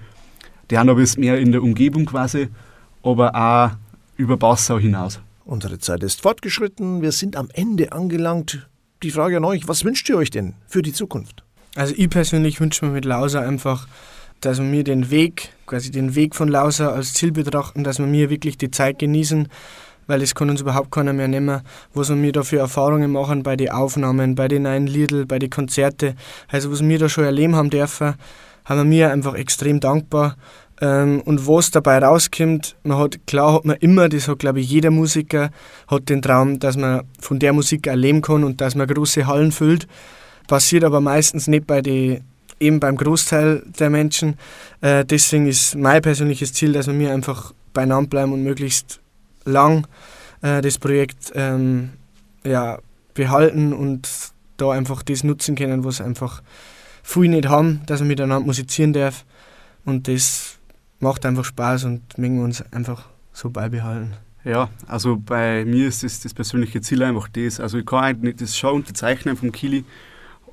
Die 0.70 0.78
haben 0.78 0.90
aber 0.90 1.00
jetzt 1.00 1.18
mehr 1.18 1.40
in 1.40 1.52
der 1.52 1.64
Umgebung 1.64 2.06
quasi, 2.06 2.50
aber 3.02 3.34
auch 3.34 3.72
über 4.16 4.38
Passau 4.38 4.78
hinaus. 4.78 5.20
Unsere 5.50 5.80
Zeit 5.80 6.04
ist 6.04 6.22
fortgeschritten, 6.22 7.02
wir 7.02 7.12
sind 7.12 7.36
am 7.36 7.50
Ende 7.52 7.92
angelangt. 7.92 8.68
Die 9.02 9.10
Frage 9.10 9.38
an 9.38 9.46
euch, 9.46 9.68
was 9.68 9.84
wünscht 9.84 10.08
ihr 10.08 10.16
euch 10.16 10.30
denn 10.30 10.54
für 10.68 10.84
die 10.84 10.94
Zukunft? 10.94 11.44
Also 11.76 11.96
ich 11.98 12.08
persönlich 12.08 12.60
wünsche 12.62 12.86
mir 12.86 12.92
mit 12.92 13.04
Lauser 13.04 13.42
einfach 13.42 13.88
dass 14.42 14.62
wir 14.62 14.84
den 14.84 15.12
Weg, 15.12 15.50
quasi 15.66 15.92
den 15.92 16.16
Weg 16.16 16.36
von 16.36 16.48
Lauser 16.48 16.94
als 16.94 17.14
Ziel 17.14 17.32
betrachten, 17.32 17.84
dass 17.84 18.00
wir 18.00 18.06
mir 18.06 18.30
wirklich 18.30 18.58
die 18.58 18.72
Zeit 18.72 19.00
genießen, 19.00 19.50
weil 20.08 20.22
es 20.22 20.34
kann 20.34 20.50
uns 20.50 20.62
überhaupt 20.62 20.92
keiner 20.92 21.14
mehr 21.14 21.28
nehmen, 21.28 21.62
was 21.94 22.10
wir 22.10 22.32
da 22.32 22.44
für 22.44 22.60
Erfahrungen 22.60 23.12
machen 23.12 23.44
bei 23.44 23.56
den 23.56 23.70
Aufnahmen, 23.70 24.36
bei 24.36 24.48
den 24.48 24.64
neuen 24.64 24.88
Liedl, 24.88 25.26
bei 25.26 25.40
den 25.40 25.50
Konzerten. 25.50 26.16
Also 26.48 26.72
was 26.72 26.82
wir 26.82 27.00
da 27.00 27.10
schon 27.10 27.26
erleben 27.26 27.56
haben 27.56 27.70
dürfen, 27.70 28.16
haben 28.70 28.78
wir 28.78 28.86
mir 28.86 29.12
einfach 29.12 29.34
extrem 29.34 29.80
dankbar. 29.80 30.38
Ähm, 30.82 31.22
und 31.26 31.46
was 31.48 31.72
dabei 31.72 31.98
rauskommt, 32.00 32.78
man 32.84 32.98
hat, 32.98 33.20
klar 33.28 33.56
hat 33.56 33.66
man 33.66 33.76
immer, 33.78 34.08
das 34.08 34.28
hat 34.28 34.40
glaube 34.40 34.62
ich 34.62 34.70
jeder 34.70 34.92
Musiker, 34.92 35.50
hat 35.88 36.08
den 36.08 36.22
Traum, 36.22 36.60
dass 36.60 36.78
man 36.78 37.02
von 37.20 37.40
der 37.40 37.52
Musik 37.52 37.88
erleben 37.88 38.22
kann 38.22 38.44
und 38.44 38.62
dass 38.62 38.76
man 38.76 38.88
große 38.88 39.28
Hallen 39.28 39.52
füllt. 39.52 39.88
Passiert 40.48 40.84
aber 40.84 41.02
meistens 41.02 41.48
nicht 41.48 41.68
bei 41.68 41.82
den 41.82 42.24
eben 42.60 42.80
beim 42.80 42.98
Großteil 42.98 43.64
der 43.80 43.90
Menschen. 43.90 44.38
Äh, 44.82 45.06
deswegen 45.06 45.48
ist 45.48 45.76
mein 45.76 46.02
persönliches 46.02 46.54
Ziel, 46.54 46.74
dass 46.74 46.88
wir 46.88 46.94
mir 46.94 47.12
einfach 47.12 47.54
beieinander 47.74 48.10
bleiben 48.10 48.34
und 48.34 48.44
möglichst 48.44 49.00
lang 49.46 49.88
äh, 50.42 50.62
das 50.62 50.78
Projekt 50.78 51.32
ähm, 51.36 51.92
ja, 52.44 52.80
behalten 53.14 53.74
und 53.74 54.10
da 54.58 54.72
einfach 54.72 55.04
das 55.04 55.24
nutzen 55.24 55.56
können, 55.56 55.84
was 55.84 56.02
einfach 56.02 56.42
viele 57.04 57.30
nicht 57.30 57.48
haben, 57.48 57.82
dass 57.86 58.00
man 58.00 58.08
miteinander 58.08 58.46
musizieren 58.46 58.94
darf. 58.94 59.26
Und 59.86 60.08
das 60.08 60.60
macht 61.00 61.26
einfach 61.26 61.46
Spaß 61.46 61.86
und 61.86 62.18
mögen 62.18 62.38
wir 62.38 62.44
uns 62.44 62.62
einfach 62.72 63.08
so 63.34 63.50
beibehalten. 63.50 64.14
Ja, 64.44 64.70
also 64.88 65.18
bei 65.18 65.66
mir 65.66 65.88
ist 65.88 66.04
das, 66.04 66.22
das 66.22 66.34
persönliche 66.34 66.82
Ziel 66.82 67.04
einfach 67.04 67.28
das. 67.30 67.60
Also 67.60 67.78
ich 67.78 67.86
kann 67.86 68.04
eigentlich 68.04 68.24
nicht 68.24 68.42
das 68.42 68.58
schon 68.58 68.76
unterzeichnen 68.76 69.36
vom 69.36 69.52
Kili, 69.52 69.84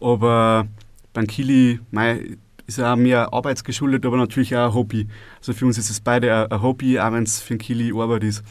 aber 0.00 0.66
beim 1.12 1.26
Kili 1.26 1.80
mei, 1.90 2.36
ist 2.66 2.80
auch 2.80 2.96
mehr 2.96 3.32
arbeitsgeschuldet, 3.32 4.04
aber 4.04 4.16
natürlich 4.16 4.56
auch 4.56 4.70
ein 4.70 4.74
Hobby. 4.74 5.06
Also 5.38 5.52
für 5.52 5.66
uns 5.66 5.78
ist 5.78 5.88
es 5.88 6.00
beide 6.00 6.50
ein 6.50 6.62
Hobby, 6.62 6.98
auch 6.98 7.12
wenn 7.12 7.22
es 7.22 7.40
für 7.40 7.54
den 7.54 7.58
Kili 7.58 7.92
Arbeit 7.92 8.24
ist 8.24 8.42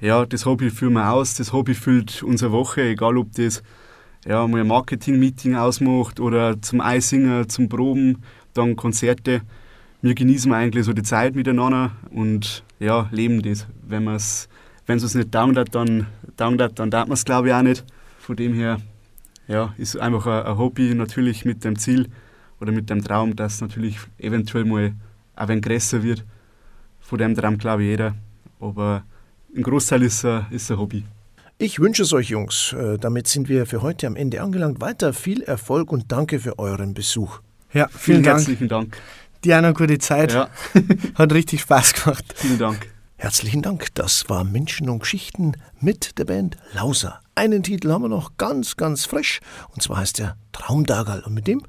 ja, 0.00 0.24
das 0.24 0.46
Hobby 0.46 0.70
führen 0.70 0.94
wir 0.94 1.12
aus, 1.12 1.34
das 1.34 1.52
Hobby 1.52 1.74
füllt 1.74 2.22
unsere 2.22 2.52
Woche, 2.52 2.82
egal 2.82 3.18
ob 3.18 3.32
das 3.32 3.62
ja, 4.26 4.46
mal 4.46 4.60
ein 4.60 4.66
Marketing-Meeting 4.66 5.56
ausmacht 5.56 6.20
oder 6.20 6.60
zum 6.60 6.80
Eisingen, 6.80 7.48
zum 7.48 7.68
Proben, 7.68 8.18
dann 8.54 8.76
Konzerte. 8.76 9.42
Wir 10.02 10.14
genießen 10.14 10.52
eigentlich 10.52 10.86
so 10.86 10.92
die 10.92 11.02
Zeit 11.02 11.34
miteinander 11.34 11.92
und 12.10 12.64
ja, 12.78 13.08
leben 13.10 13.42
das. 13.42 13.66
Wenn 13.86 14.08
es 14.08 14.48
wenn 14.86 14.98
es 14.98 15.14
nicht 15.14 15.34
hat, 15.34 15.74
dann 15.74 16.06
hat, 16.38 16.78
dann 16.78 16.90
darf 16.90 17.06
man 17.06 17.12
es 17.12 17.24
glaube 17.24 17.48
ich 17.48 17.54
auch 17.54 17.62
nicht. 17.62 17.84
Von 18.18 18.36
dem 18.36 18.54
her 18.54 18.80
ja, 19.46 19.74
ist 19.78 19.98
einfach 19.98 20.26
ein, 20.26 20.46
ein 20.46 20.58
Hobby 20.58 20.94
natürlich 20.94 21.44
mit 21.44 21.64
dem 21.64 21.78
Ziel 21.78 22.08
oder 22.60 22.72
mit 22.72 22.90
dem 22.90 23.02
Traum, 23.02 23.36
dass 23.36 23.60
natürlich 23.60 23.98
eventuell 24.18 24.64
mal 24.64 24.94
ein 25.36 25.48
wenig 25.48 25.62
größer 25.62 26.02
wird. 26.02 26.24
Von 27.00 27.18
dem 27.18 27.34
Traum 27.34 27.58
glaube 27.58 27.82
ich 27.82 27.90
jeder. 27.90 28.14
Aber 28.58 29.04
ein 29.54 29.62
Großteil 29.62 30.02
ist, 30.02 30.24
ist 30.50 30.70
ein 30.70 30.78
Hobby. 30.78 31.04
Ich 31.62 31.78
wünsche 31.78 32.04
es 32.04 32.14
euch, 32.14 32.30
Jungs. 32.30 32.72
Äh, 32.72 32.96
damit 32.96 33.26
sind 33.26 33.50
wir 33.50 33.66
für 33.66 33.82
heute 33.82 34.06
am 34.06 34.16
Ende 34.16 34.40
angelangt. 34.40 34.80
Weiter 34.80 35.12
viel 35.12 35.42
Erfolg 35.42 35.92
und 35.92 36.10
danke 36.10 36.40
für 36.40 36.58
euren 36.58 36.94
Besuch. 36.94 37.40
Ja, 37.74 37.86
vielen, 37.88 37.98
vielen 37.98 38.22
Dank. 38.22 38.38
herzlichen 38.38 38.68
Dank. 38.68 38.96
Noch 39.44 39.74
gute 39.74 39.98
Zeit. 39.98 40.32
Ja. 40.32 40.48
Hat 41.16 41.34
richtig 41.34 41.60
Spaß 41.60 41.92
gemacht. 41.92 42.24
Vielen 42.34 42.58
Dank. 42.58 42.88
Herzlichen 43.16 43.60
Dank. 43.60 43.94
Das 43.94 44.30
war 44.30 44.42
Menschen 44.42 44.88
und 44.88 45.00
Geschichten 45.00 45.52
mit 45.78 46.18
der 46.18 46.24
Band 46.24 46.56
Lauser. 46.72 47.20
Einen 47.34 47.62
Titel 47.62 47.92
haben 47.92 48.04
wir 48.04 48.08
noch 48.08 48.38
ganz, 48.38 48.78
ganz 48.78 49.04
frisch. 49.04 49.40
Und 49.74 49.82
zwar 49.82 49.98
heißt 49.98 50.18
er 50.20 50.38
Traumdagal. 50.52 51.20
Und 51.24 51.34
mit 51.34 51.46
dem 51.46 51.60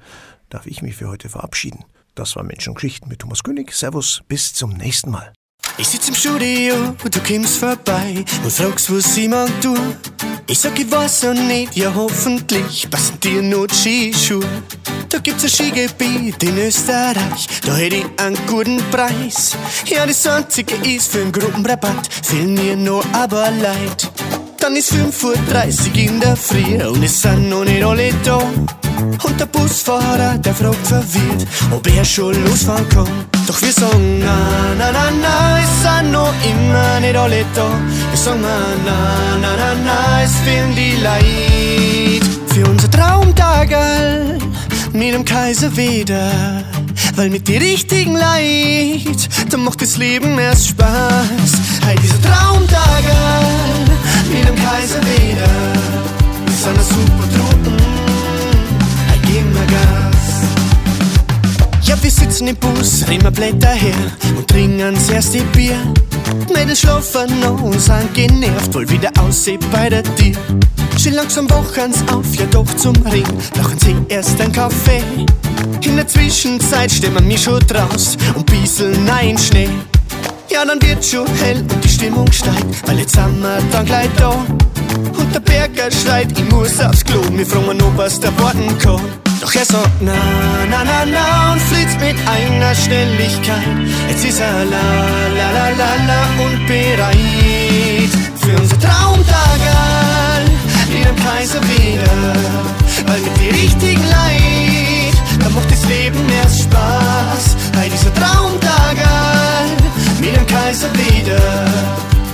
darf 0.49 0.67
ich 0.67 0.81
mich 0.81 0.95
für 0.95 1.09
heute 1.09 1.27
verabschieden. 1.27 1.83
Das 2.15 2.37
war 2.37 2.43
Menschen 2.43 2.69
und 2.69 2.75
Geschichten 2.75 3.09
mit 3.09 3.19
Thomas 3.19 3.43
König. 3.43 3.73
Servus, 3.73 4.21
bis 4.29 4.53
zum 4.53 4.71
nächsten 4.71 5.11
Mal. 5.11 5.33
Ich 5.77 5.87
sitz 5.87 6.09
im 6.09 6.15
Studio 6.15 6.75
und 7.03 7.15
du 7.15 7.19
kommst 7.21 7.57
vorbei 7.57 8.23
und 8.43 8.51
fragst, 8.51 8.91
was 8.91 9.17
mag 9.27 9.49
tun. 9.61 9.95
Ich 10.47 10.59
sag, 10.59 10.77
ich 10.77 10.91
weiß 10.91 11.23
noch 11.23 11.33
nicht, 11.33 11.75
ja 11.75 11.93
hoffentlich 11.95 12.89
passen 12.89 13.19
dir 13.21 13.41
noch 13.41 13.67
die 13.67 14.13
Skischuhe. 14.13 14.45
Da 15.09 15.19
gibt's 15.19 15.43
ein 15.43 15.49
Skigebiet 15.49 16.43
in 16.43 16.57
Österreich, 16.57 17.47
da 17.65 17.75
hätte 17.75 17.97
ich 17.97 18.05
einen 18.17 18.37
guten 18.47 18.77
Preis. 18.91 19.55
Ja, 19.85 20.05
das 20.05 20.25
einzige 20.27 20.75
ist 20.75 21.11
für 21.11 21.21
einen 21.21 21.31
Gruppenrabatt, 21.31 22.09
fehlen 22.23 22.53
mir 22.53 22.75
noch 22.75 23.05
aber 23.13 23.49
leid. 23.51 24.11
Dann 24.57 24.75
ist 24.75 24.93
5.30 24.93 25.89
Uhr 25.89 25.95
in 25.95 26.19
der 26.19 26.35
Früh 26.35 26.83
und 26.85 27.03
es 27.03 27.21
sind 27.21 27.49
noch 27.49 27.65
nicht 27.65 27.83
alle 27.83 28.13
da. 28.23 28.41
Und 29.23 29.39
der 29.39 29.45
Busfahrer, 29.45 30.37
der 30.37 30.53
fragt 30.53 30.87
verwirrt, 30.87 31.47
ob 31.71 31.87
er 31.95 32.05
schon 32.05 32.33
losfahren 32.45 32.87
kann. 32.89 33.07
Doch 33.47 33.61
wir 33.61 33.71
sagen, 33.71 34.19
na, 34.19 34.37
na, 34.77 34.91
na, 34.91 35.11
na, 35.21 35.59
es 35.59 35.81
sind 35.81 36.11
noch 36.11 36.33
immer 36.43 36.99
nicht 36.99 37.15
alle 37.15 37.45
da. 37.53 37.69
Wir 38.09 38.17
sagen, 38.17 38.41
na, 38.41 39.37
na, 39.41 39.55
na, 39.57 39.73
na, 39.85 40.23
es 40.23 40.35
fehlen 40.45 40.75
die 40.75 40.95
Leid. 41.01 42.23
Für 42.47 42.65
unser 42.69 42.89
Traumtagel 42.91 44.37
mit 44.93 45.13
dem 45.13 45.25
Kaiser 45.25 45.75
wieder. 45.75 46.63
Weil 47.15 47.29
mit 47.29 47.47
die 47.47 47.57
richtigen 47.57 48.15
Leid, 48.15 49.29
da 49.49 49.57
macht 49.57 49.81
das 49.81 49.97
Leben 49.97 50.37
erst 50.39 50.69
Spaß. 50.69 51.51
Hey, 51.85 51.95
dieser 52.01 52.21
Traumtagel 52.21 53.11
mit 54.31 54.47
dem 54.47 54.55
Kaiser 54.55 55.01
wieder. 55.01 55.49
Wir 56.45 56.53
sind 56.53 56.77
ein 56.77 56.85
super 56.85 57.27
Truppen, 57.35 57.50
hey, 59.61 59.67
geben 59.67 59.67
wir 59.67 59.67
Gas. 59.67 60.41
Ja, 61.87 62.01
wir 62.01 62.11
sitzen 62.11 62.47
im 62.47 62.55
Bus, 62.55 63.07
nehmen 63.07 63.33
Blätter 63.33 63.69
her 63.69 63.93
und 64.37 64.47
trinken 64.47 64.93
das 64.93 65.09
erste 65.09 65.41
Bier. 65.55 65.77
Mädels 66.53 66.79
schlafen 66.79 67.39
noch 67.39 67.61
und 67.61 67.79
sind 67.79 68.13
genervt, 68.13 68.73
wohl 68.73 68.89
wieder 68.89 69.11
aussieht 69.19 69.59
bei 69.71 69.89
der 69.89 70.03
Tür. 70.03 70.35
Schon 70.97 71.13
langsam 71.13 71.49
wachen's 71.49 71.97
auf, 72.13 72.35
ja 72.35 72.45
doch 72.51 72.67
zum 72.75 72.95
Ring, 73.07 73.25
brauchen 73.53 73.79
sie 73.79 73.95
erst 74.09 74.39
ein 74.39 74.51
Kaffee. 74.51 75.01
In 75.83 75.95
der 75.95 76.07
Zwischenzeit 76.07 76.91
stehen 76.91 77.13
wir 77.13 77.21
mich 77.21 77.43
schon 77.43 77.59
draus 77.67 78.17
und 78.35 78.45
bisschen 78.45 79.05
nein 79.05 79.37
Schnee. 79.37 79.69
Ja, 80.49 80.65
dann 80.65 80.81
wird 80.81 81.03
schon 81.03 81.25
hell 81.41 81.61
und 81.61 81.83
die 81.83 81.89
Stimmung 81.89 82.31
steigt, 82.31 82.87
weil 82.87 82.99
jetzt 82.99 83.15
sind 83.15 83.41
wir 83.41 83.57
dann 83.71 83.85
gleich 83.85 84.09
da. 84.17 84.35
Und 85.17 85.33
der 85.33 85.39
Berger 85.39 85.89
schreit, 85.91 86.27
ich 86.37 86.49
muss 86.51 86.79
aufs 86.79 87.03
Klo, 87.03 87.21
wir 87.31 87.45
fragen, 87.45 87.81
ob 87.81 87.97
was 87.97 88.19
der 88.19 88.31
warten 88.39 88.77
kann. 88.79 89.01
Doch 89.41 89.55
er 89.55 89.65
sagt 89.65 90.01
na, 90.01 90.13
na, 90.69 90.83
na, 90.83 91.05
na 91.05 91.53
und 91.53 91.61
flitzt 91.61 91.99
mit 91.99 92.15
einer 92.27 92.75
Schnelligkeit. 92.75 93.65
Jetzt 94.07 94.23
ist 94.23 94.39
er 94.39 94.65
la, 94.65 94.87
la, 95.37 95.47
la, 95.57 95.69
la, 95.69 95.91
la 96.07 96.21
und 96.43 96.67
bereit 96.67 98.13
für 98.39 98.55
unser 98.61 98.79
Traumtagal 98.79 100.43
in 100.95 101.03
dem 101.03 101.15
Kaiser 101.15 101.61
wieder. 101.63 102.35
Weil 103.07 103.19
mit 103.21 103.37
die 103.39 103.49
richtigen 103.49 104.03
Leid, 104.09 105.15
da 105.39 105.49
macht 105.49 105.71
das 105.71 105.85
Leben 105.85 106.19
erst 106.43 106.63
Spaß. 106.63 107.57
Hey, 107.77 107.89
dieser 107.89 108.13
Traumtagal 108.13 109.65
mit 110.19 110.35
dem 110.35 110.45
Kaiser 110.45 110.89
wieder. 110.93 111.41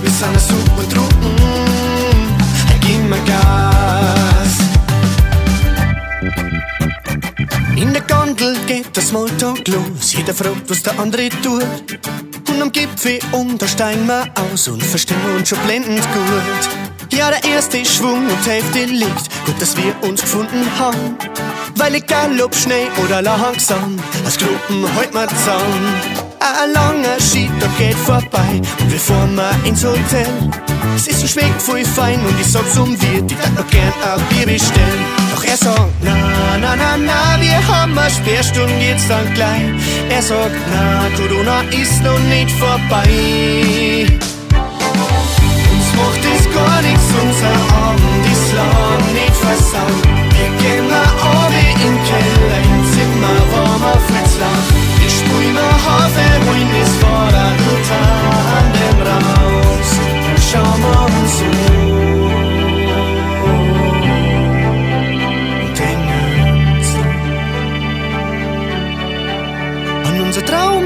Wir 0.02 0.10
sind 0.10 0.40
super 0.40 0.88
Truppen, 0.94 1.36
mir 3.08 3.18
Gas. 3.24 4.58
In 7.76 7.92
der 7.92 8.02
Gondel 8.02 8.56
geht 8.66 8.96
das 8.96 9.08
Smalltalk 9.08 9.66
los. 9.68 10.12
Jeder 10.12 10.34
fragt, 10.34 10.68
was 10.68 10.82
der 10.82 10.98
andere 10.98 11.28
tut. 11.42 11.64
Und 12.48 12.62
am 12.62 12.72
Gipfel 12.72 13.18
um, 13.32 13.56
da 13.56 13.66
steigen 13.66 14.06
wir 14.06 14.24
aus 14.34 14.68
und 14.68 14.82
verstehen 14.82 15.18
uns 15.36 15.48
schon 15.48 15.58
blendend 15.60 16.02
gut. 16.12 17.12
Ja, 17.12 17.30
der 17.30 17.42
erste 17.50 17.84
Schwung 17.84 18.26
und 18.26 18.46
Hälfte 18.46 18.84
liegt. 18.84 19.46
Gut, 19.46 19.60
dass 19.60 19.76
wir 19.76 19.94
uns 20.02 20.20
gefunden 20.20 20.66
haben. 20.78 21.16
Weil 21.76 21.94
egal 21.94 22.40
ob 22.40 22.54
schnell 22.54 22.88
oder 23.04 23.22
langsam, 23.22 23.98
als 24.24 24.36
Gruppen 24.38 24.84
heute 24.96 25.14
mal 25.14 25.28
zusammen. 25.28 25.94
Ein 26.40 26.72
langer 26.72 27.20
Skitag 27.20 27.76
geht 27.78 27.96
vorbei 27.96 28.60
und 28.80 28.92
wir 28.92 29.00
fahren 29.00 29.34
mal 29.34 29.54
ins 29.64 29.84
Hotel. 29.84 30.28
Es 30.96 31.06
ist 31.06 31.22
und 31.22 31.30
schmeckt 31.30 31.62
voll 31.62 31.84
fein 31.84 32.20
und 32.26 32.40
ich 32.40 32.46
sag 32.46 32.68
zum 32.72 32.90
Wirt, 33.00 33.30
ich 33.30 33.38
darf 33.38 33.52
noch 33.56 33.66
gern 33.68 33.92
ein 34.02 34.20
Bier 34.28 34.46
bestellen. 34.46 35.04
Doch 35.32 35.44
er 35.44 35.56
sagt, 35.56 35.92
na, 36.02 36.14
na, 36.60 36.76
na, 36.76 36.96
na, 36.96 37.40
wir 37.40 37.60
haben 37.68 37.98
eine 37.98 38.10
Sperrstunde 38.10 38.74
jetzt 38.78 39.08
dann 39.08 39.32
gleich. 39.34 39.70
Er 40.10 40.22
sagt, 40.22 40.56
na, 40.72 41.06
Corona 41.16 41.60
ist 41.70 42.02
noch 42.02 42.18
nicht 42.30 42.50
vorbei. 42.52 44.06
Uns 45.70 45.88
macht 45.96 46.22
es 46.34 46.44
gar 46.54 46.82
nichts, 46.82 47.08
unser 47.22 47.56
Abend 47.86 48.24
ist 48.32 48.52
lang 48.54 49.12
nicht 49.14 49.36
versaut. 49.36 50.04
Wir 50.36 50.50
gehen 50.60 50.88
mal 50.88 51.10
oben 51.22 51.68
im 51.86 51.96
Keller, 52.08 52.60
im 52.70 52.82
Zimmer, 52.92 53.38
warm 53.52 53.84
auf 53.84 54.02
Fritzland. 54.06 54.66
Ich 55.06 55.14
sprüh 55.18 55.52
mir 55.52 55.74
Hafer 55.84 56.34
und 56.50 56.70
es 56.82 56.92
vor 57.00 57.28
der 57.30 57.52
raus. 57.90 58.37
Schau 60.50 60.60
uns 60.60 61.42
um. 61.42 62.08
Und 70.08 70.20
unser 70.20 70.44
Traum 70.44 70.78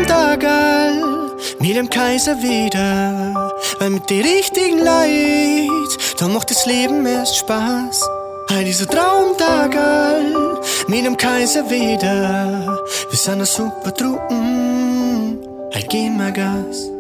mit 1.62 1.76
dem 1.76 1.88
Kaiser 1.88 2.36
wieder. 2.42 3.52
Weil 3.78 3.90
mit 3.90 4.10
den 4.10 4.22
richtigen 4.22 4.78
Leid, 4.78 5.70
da 6.18 6.28
macht 6.28 6.50
das 6.50 6.66
Leben 6.66 7.06
erst 7.06 7.36
Spaß. 7.36 8.02
Hey, 8.50 8.64
dieser 8.64 8.86
Traumtag 8.86 9.74
all, 9.76 10.60
mit 10.88 11.06
dem 11.06 11.16
Kaiser 11.16 11.70
wieder. 11.70 12.78
Wir 13.08 13.18
sind 13.18 13.40
ein 13.40 13.46
super 13.46 13.94
Truppen, 13.94 15.38
hey, 15.70 15.86
gib 15.88 16.12
mir 16.12 16.32
Gas. 16.32 16.91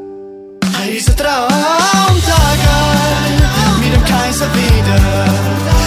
Dieser 0.92 1.16
Traumtag 1.16 2.60
all, 2.68 3.80
mit 3.80 3.94
dem 3.94 4.04
Kaiser 4.04 4.46
wieder. 4.52 5.00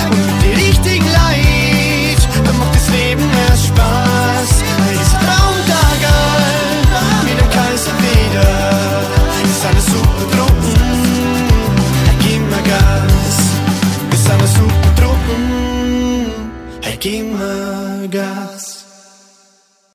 Und 0.09 0.17
mit 0.17 0.43
den 0.43 0.55
richtigen 0.65 1.05
Leid, 1.05 2.17
da 2.43 2.51
macht 2.53 2.73
das 2.73 2.89
Leben 2.89 3.21
erst 3.47 3.67
Spaß. 3.67 4.49
Dieser 4.93 5.19
Traumtag 5.19 6.01
all, 6.09 7.23
mit 7.23 7.39
dem 7.39 7.49
Kaiser 7.51 7.93
wieder. 8.01 8.49
Wir 9.43 9.55
sind 9.61 9.75
ein 9.75 9.81
super 9.93 10.25
Truppen, 10.35 10.75
hey, 12.07 12.17
gib 12.21 12.41
mir 12.49 12.63
Gas. 12.63 13.37
Wir 14.09 14.17
sind 14.17 14.41
ein 14.41 14.47
super 14.47 14.91
Truppen, 14.95 15.43
hey, 16.81 16.97
gib 16.99 17.31
mir 17.31 18.07
Gas. 18.09 18.74